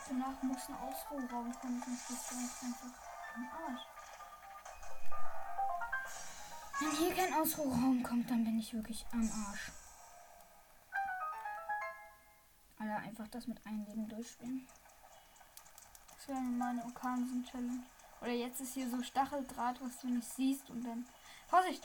Danach 0.09 0.43
muss 0.43 0.69
ein 0.69 0.77
Ausruhraum 0.77 1.53
kommen, 1.61 1.83
sonst 1.85 2.09
bist 2.09 2.31
du 2.31 2.35
jetzt 2.37 2.63
einfach 2.63 3.01
am 3.35 3.49
Arsch. 3.67 3.83
Wenn 6.79 6.91
hier 6.91 7.15
kein 7.15 7.35
Ausruhraum 7.35 8.03
kommt, 8.03 8.31
dann 8.31 8.45
bin 8.45 8.59
ich 8.59 8.75
wirklich 8.75 9.07
am 9.13 9.31
Arsch. 9.49 9.73
Alter, 12.79 12.99
einfach 12.99 13.29
das 13.29 13.47
mit 13.47 13.65
einem 13.67 13.85
Leben 13.87 14.09
durchspielen. 14.09 14.69
Das 16.17 16.29
wäre 16.29 16.41
meine 16.41 16.85
Okansen-Challenge. 16.85 17.85
Oder 18.27 18.35
jetzt 18.35 18.61
ist 18.61 18.75
hier 18.75 18.91
so 18.91 19.01
Stacheldraht, 19.05 19.81
was 19.81 20.01
du 20.01 20.09
nicht 20.09 20.29
siehst 20.29 20.69
und 20.69 20.83
dann. 20.83 21.07
Vorsicht! 21.47 21.81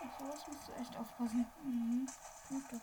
Auf 0.00 0.18
sowas 0.18 0.48
musst 0.48 0.66
du 0.66 0.72
echt 0.72 0.96
aufpassen. 0.96 1.46
Mhm. 1.62 2.08
Gut 2.48 2.64
doch. 2.72 2.80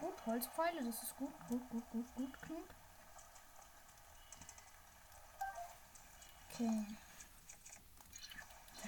Gut, 0.00 0.26
Holzpfeile, 0.26 0.84
das 0.84 1.02
ist 1.02 1.16
gut, 1.16 1.32
gut, 1.48 1.70
gut, 1.70 1.90
gut, 1.90 2.14
gut, 2.14 2.42
Knut. 2.42 2.68
Okay. 6.52 6.84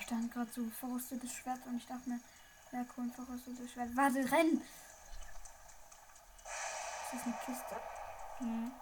Stand 0.05 0.33
gerade 0.33 0.51
so 0.53 0.69
verrostetes 0.69 1.33
Schwert 1.33 1.65
und 1.67 1.79
ich 1.79 1.87
dachte 1.87 2.11
mir, 2.11 2.21
ja 2.73 2.85
cool, 2.97 3.11
verrostetes 3.11 3.73
Schwert. 3.73 3.97
Warte, 3.97 4.31
renn! 4.31 4.61
Ist 6.43 7.13
das 7.13 7.23
eine 7.25 7.35
Kiste? 7.45 7.77
Mhm. 8.41 8.73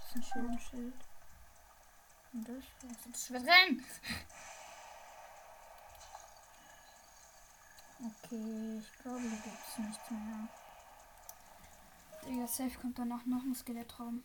Das 0.00 0.08
ist 0.08 0.16
ein 0.16 0.22
Schild. 0.22 0.50
Ein 0.50 0.60
Schild. 0.60 0.94
Und 2.32 2.48
das, 2.48 2.64
das 3.10 3.26
Schwert 3.26 3.44
rennen! 3.44 3.84
Okay, 8.00 8.78
ich 8.78 9.02
glaube, 9.02 9.20
hier 9.20 9.30
gibt 9.30 9.66
es 9.66 9.78
nichts 9.78 10.10
mehr. 10.10 10.48
Digga, 12.26 12.46
safe 12.46 12.78
kommt 12.78 12.98
danach 12.98 13.24
noch 13.24 13.42
ein 13.42 13.54
Skelettraum. 13.54 14.22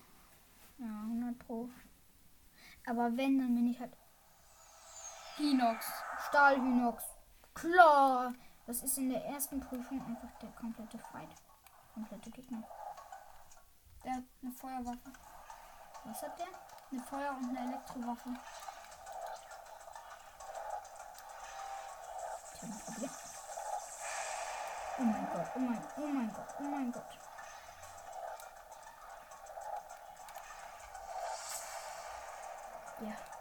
Ja, 0.79 0.85
100 0.85 1.39
Pro. 1.39 1.69
Aber 2.85 3.15
wenn, 3.15 3.39
dann 3.39 3.55
bin 3.55 3.67
ich 3.67 3.79
halt 3.79 3.95
Hinox. 5.37 5.85
Stahlhinox. 6.27 7.03
Klar. 7.53 8.33
Das 8.65 8.81
ist 8.81 8.97
in 8.97 9.09
der 9.09 9.25
ersten 9.25 9.59
Prüfung 9.59 10.01
einfach 10.05 10.29
der 10.39 10.51
komplette 10.51 10.97
Fight. 10.97 11.29
Komplette 11.93 12.31
Gegner. 12.31 12.63
Der 14.03 14.13
hat 14.13 14.23
eine 14.41 14.51
Feuerwaffe. 14.51 15.11
Was 16.05 16.21
hat 16.21 16.39
der? 16.39 16.47
Eine 16.91 17.01
Feuer- 17.01 17.35
und 17.37 17.49
eine 17.49 17.69
Elektrowaffe. 17.69 18.29
Ich 22.55 22.63
ein 22.63 22.79
Problem. 22.85 23.09
Oh 24.99 25.03
mein 25.03 25.29
Gott, 25.33 25.47
oh 25.55 25.59
mein, 25.59 25.83
oh 25.97 26.07
mein 26.07 26.33
Gott, 26.33 26.55
oh 26.59 26.63
mein 26.63 26.91
Gott. 26.91 27.17
Ja. 33.01 33.32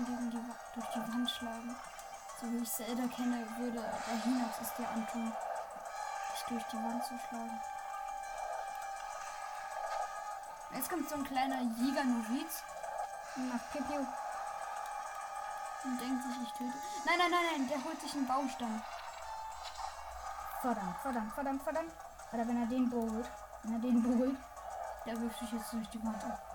Wetten 0.00 0.06
gegen 0.06 0.30
die, 0.30 0.40
durch 0.74 0.86
die 0.94 1.12
Wand 1.12 1.30
schlagen. 1.30 1.76
So 2.40 2.50
wie 2.50 2.58
ich 2.58 2.72
Zelda 2.72 3.06
kenne, 3.14 3.46
würde 3.58 3.80
der 3.80 4.22
Hinox 4.22 4.60
es 4.62 4.74
dir 4.74 4.88
antun, 4.88 5.32
dich 6.32 6.42
durch 6.48 6.64
die 6.64 6.76
Wand 6.76 7.04
zu 7.04 7.14
schlagen. 7.28 7.60
Jetzt 10.74 10.88
kommt 10.88 11.08
so 11.08 11.16
ein 11.16 11.24
kleiner 11.24 11.60
Jäger-Noviz 11.62 12.62
Nach 13.36 13.72
Pipiu. 13.72 14.06
und 15.84 16.00
denkt 16.00 16.22
sich, 16.22 16.42
ich 16.42 16.52
töte. 16.52 16.78
Nein, 17.04 17.18
nein, 17.18 17.30
nein, 17.30 17.44
nein, 17.52 17.68
der 17.68 17.84
holt 17.84 18.00
sich 18.00 18.14
einen 18.14 18.26
Baumstamm. 18.26 18.82
Verdammt, 20.60 20.98
verdammt, 20.98 21.32
verdammt, 21.32 21.62
verdammt. 21.62 21.92
Alter, 22.32 22.46
wenn 22.46 22.62
er 22.62 22.68
den 22.68 22.88
bohlt. 22.88 23.28
Wenn 23.62 23.74
er 23.74 23.80
den 23.80 24.02
bohlt. 24.02 24.36
Der 25.06 25.20
wirft 25.20 25.38
sich 25.40 25.52
jetzt 25.52 25.72
durch 25.72 25.88
die 25.88 26.04
Wand 26.04 26.22
ab. 26.22 26.49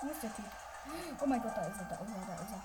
Wo 0.00 0.08
ist 0.08 0.22
der 0.22 0.34
Typ? 0.34 0.44
Oh 1.20 1.26
mein 1.26 1.42
Gott, 1.42 1.56
da 1.56 1.62
ist 1.62 1.78
er, 1.78 1.84
da 1.84 1.94
ist 1.96 2.10
er, 2.10 2.26
da 2.26 2.42
ist 2.42 2.52
er. 2.52 2.62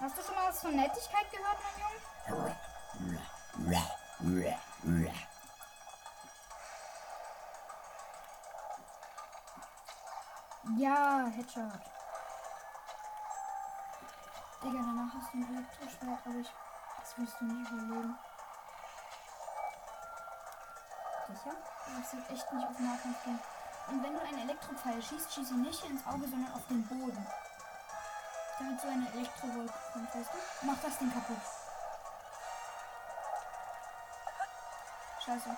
Hast 0.00 0.18
du 0.18 0.22
schon 0.22 0.34
mal 0.34 0.48
was 0.48 0.60
von 0.60 0.74
Nettigkeit 0.74 1.30
gehört, 1.30 1.58
mein 1.62 1.76
Junge? 1.82 2.00
Ja, 10.78 11.26
Headshot. 11.26 11.80
Digga, 14.62 14.78
danach 14.78 15.14
hast 15.14 15.32
du 15.32 15.38
ein 15.38 15.56
Elektroschwert, 15.56 16.26
aber 16.26 16.36
ich. 16.36 16.52
Das 17.00 17.18
wirst 17.18 17.40
du 17.40 17.44
nicht 17.44 17.70
überleben. 17.70 18.18
Sicher? 21.28 21.54
Das 21.96 22.12
wird 22.12 22.30
echt 22.30 22.52
nicht 22.52 22.68
auf 22.68 22.78
Nahkampf 22.78 23.24
gehen. 23.24 23.40
Und 23.88 24.02
wenn 24.02 24.14
du 24.14 24.20
einen 24.20 24.48
Elektropfeil 24.48 25.02
schießt, 25.02 25.32
schieß 25.32 25.50
ihn 25.50 25.62
nicht 25.62 25.84
ins 25.84 26.06
Auge, 26.06 26.28
sondern 26.28 26.52
auf 26.52 26.66
den 26.68 26.86
Boden. 26.86 27.26
Damit 28.58 28.80
so 28.80 28.88
eine 28.88 29.10
Elektrowolke 29.12 29.74
kommt, 29.92 30.14
weißt 30.14 30.30
du? 30.32 30.66
Mach 30.66 30.78
das 30.82 30.98
Ding 30.98 31.12
kaputt. 31.12 31.38
Scheiße. 35.24 35.56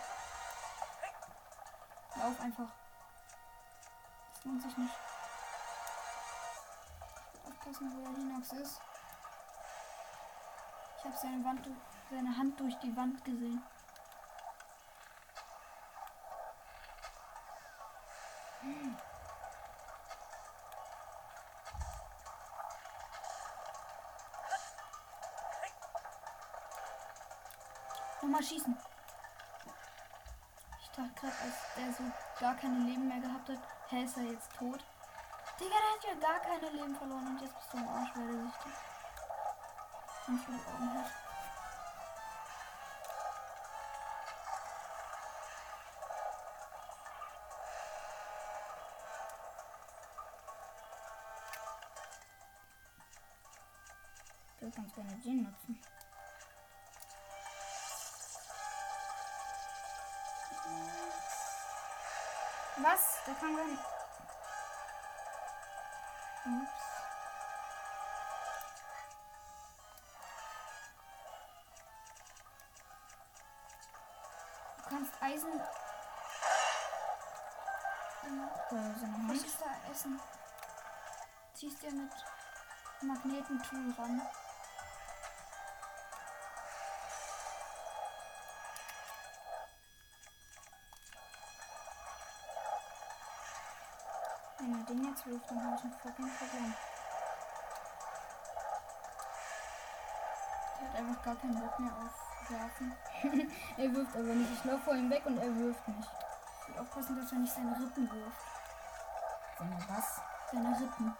Lauf 2.16 2.40
einfach. 2.40 2.68
Das 4.34 4.44
lohnt 4.44 4.62
sich 4.62 4.76
nicht. 4.76 4.94
Aufpassen, 7.44 7.92
wo 7.94 8.04
der 8.04 8.14
Hinox 8.14 8.52
ist. 8.52 8.80
Ich 10.98 11.04
habe 11.04 11.16
seine, 11.16 11.62
seine 12.10 12.36
Hand 12.36 12.60
durch 12.60 12.78
die 12.78 12.96
Wand 12.96 13.24
gesehen. 13.24 13.62
Nochmal 28.22 28.42
schießen. 28.42 28.78
Ich 30.80 30.90
dachte 30.90 31.12
gerade, 31.14 31.34
als 31.42 31.54
der 31.76 31.92
so 31.92 32.04
gar 32.38 32.54
keine 32.54 32.78
Leben 32.78 33.08
mehr 33.08 33.20
gehabt 33.20 33.48
hat, 33.48 33.58
hä, 33.92 34.04
ist 34.04 34.16
er 34.16 34.22
jetzt 34.22 34.50
tot? 34.58 34.80
Digga, 35.60 35.76
der 35.76 35.92
hat 35.92 36.04
ja 36.04 36.28
gar 36.28 36.40
keine 36.40 36.70
Leben 36.70 36.96
verloren 36.96 37.26
und 37.26 37.42
jetzt 37.42 37.54
bist 37.54 37.72
du 37.72 37.78
am 37.78 37.88
Arsch, 37.88 38.10
weil 38.14 38.26
der 38.26 38.44
sich 38.44 38.54
ganz 40.26 40.44
viele 40.44 40.58
Augen 40.58 40.94
hat. 40.94 41.10
Würde 54.60 54.76
ganz 54.76 54.94
gerne 54.94 55.16
den 55.18 55.42
nutzen. 55.42 55.80
Was? 62.82 63.20
Da 63.26 63.32
kann 63.34 63.52
man. 63.52 63.78
Ups. 66.44 66.70
Du 74.78 74.88
kannst 74.88 75.12
Eisen. 75.22 75.60
Eine 78.24 78.50
Was 79.28 79.36
ist 79.36 79.60
da 79.60 79.90
Essen? 79.90 80.20
Ziehst 81.54 81.82
dir 81.82 81.92
mit 81.92 82.10
Magnetentool 83.02 83.94
ran. 83.96 84.22
Dann 95.12 95.62
habe 95.62 95.76
ich 95.76 95.84
ein 95.84 95.92
fucking 95.92 96.30
Problem. 96.38 96.74
Der 100.80 100.88
hat 100.88 100.96
einfach 100.96 101.22
gar 101.22 101.36
keinen 101.36 101.60
Bock 101.60 101.78
mehr 101.78 101.92
auf 101.92 102.50
Werfen. 102.50 102.96
Er 103.76 103.94
wirft 103.94 104.16
aber 104.16 104.34
nicht. 104.34 104.52
Ich 104.52 104.64
laufe 104.64 104.84
vor 104.84 104.94
ihm 104.94 105.10
weg 105.10 105.22
und 105.26 105.36
er 105.36 105.54
wirft 105.54 105.86
nicht. 105.88 106.08
Ich 106.08 106.68
will 106.68 106.80
aufpassen, 106.80 107.16
dass 107.16 107.30
er 107.30 107.38
nicht 107.38 107.52
seine 107.52 107.78
Rippen 107.78 108.10
wirft. 108.10 108.40
Seine 109.58 109.78
was? 109.88 110.20
Seine 110.50 110.80
Rippen. 110.80 111.16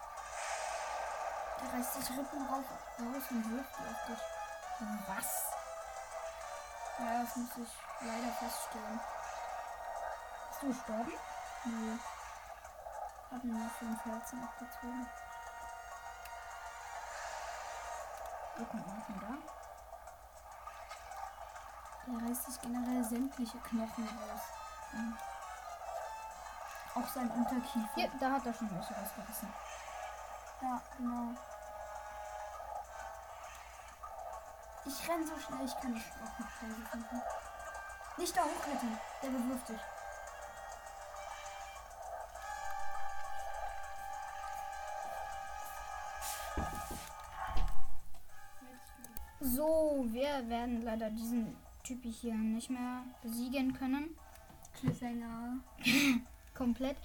Der 1.61 1.73
reißt 1.79 1.95
sich 1.95 2.19
Rippen 2.19 2.47
rauf, 2.47 2.65
raus 2.99 3.31
und 3.31 3.51
wirft 3.51 3.79
die 3.79 3.89
auf 3.89 4.07
dich. 4.07 4.23
Was? 5.07 5.53
Ja, 6.99 7.23
das 7.23 7.37
muss 7.37 7.57
ich 7.59 7.73
leider 8.01 8.33
feststellen. 8.33 9.01
Bist 10.49 10.63
du 10.63 10.67
gestorben? 10.69 11.13
Nö. 11.65 11.99
Hab 11.99 12.22
mir 13.41 13.53
nur 13.55 13.71
fünf 13.71 14.05
Herzen 14.05 14.43
abgezogen. 14.43 15.07
Wo 18.57 18.65
kommt 18.65 18.87
man 18.87 19.03
von 19.03 19.21
da? 19.21 19.39
Der 22.07 22.29
reißt 22.29 22.45
sich 22.45 22.61
generell 22.61 23.05
sämtliche 23.05 23.59
Knochen 23.59 24.05
raus. 24.07 24.43
Mhm. 24.93 25.17
Auch 26.95 27.09
sein 27.09 27.31
Unterkiefer. 27.31 27.89
Hier, 27.95 28.11
da 28.21 28.33
hat 28.33 28.45
er 28.45 28.53
schon 28.53 28.71
welche 28.71 28.95
rausgerissen. 28.95 29.53
Ja, 30.61 30.83
genau. 30.99 31.35
Ich 34.85 35.09
renn 35.09 35.27
so 35.27 35.39
schnell, 35.39 35.65
ich 35.65 35.81
kann 35.81 35.93
nicht 35.93 36.11
Pause 36.11 36.87
finden. 36.91 37.23
Nicht 38.19 38.37
da 38.37 38.43
hochklettern, 38.43 38.99
der 39.23 39.31
bewirft 39.31 39.69
dich. 39.71 39.81
Wir 50.33 50.49
werden 50.49 50.83
leider 50.83 51.11
diesen 51.11 51.55
Typ 51.83 51.99
hier 52.05 52.35
nicht 52.35 52.71
mehr 52.71 53.05
besiegen 53.23 53.73
können. 53.75 54.17
Cliffhanger. 54.79 55.59
Komplett. 56.55 56.97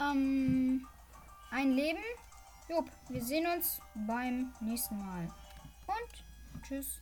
Ähm, 0.00 0.86
ein 1.50 1.72
Leben. 1.72 2.02
Jupp, 2.68 2.90
wir 3.08 3.22
sehen 3.22 3.46
uns 3.46 3.80
beim 3.94 4.52
nächsten 4.60 4.98
Mal. 4.98 5.28
Und 5.86 6.62
tschüss. 6.64 7.00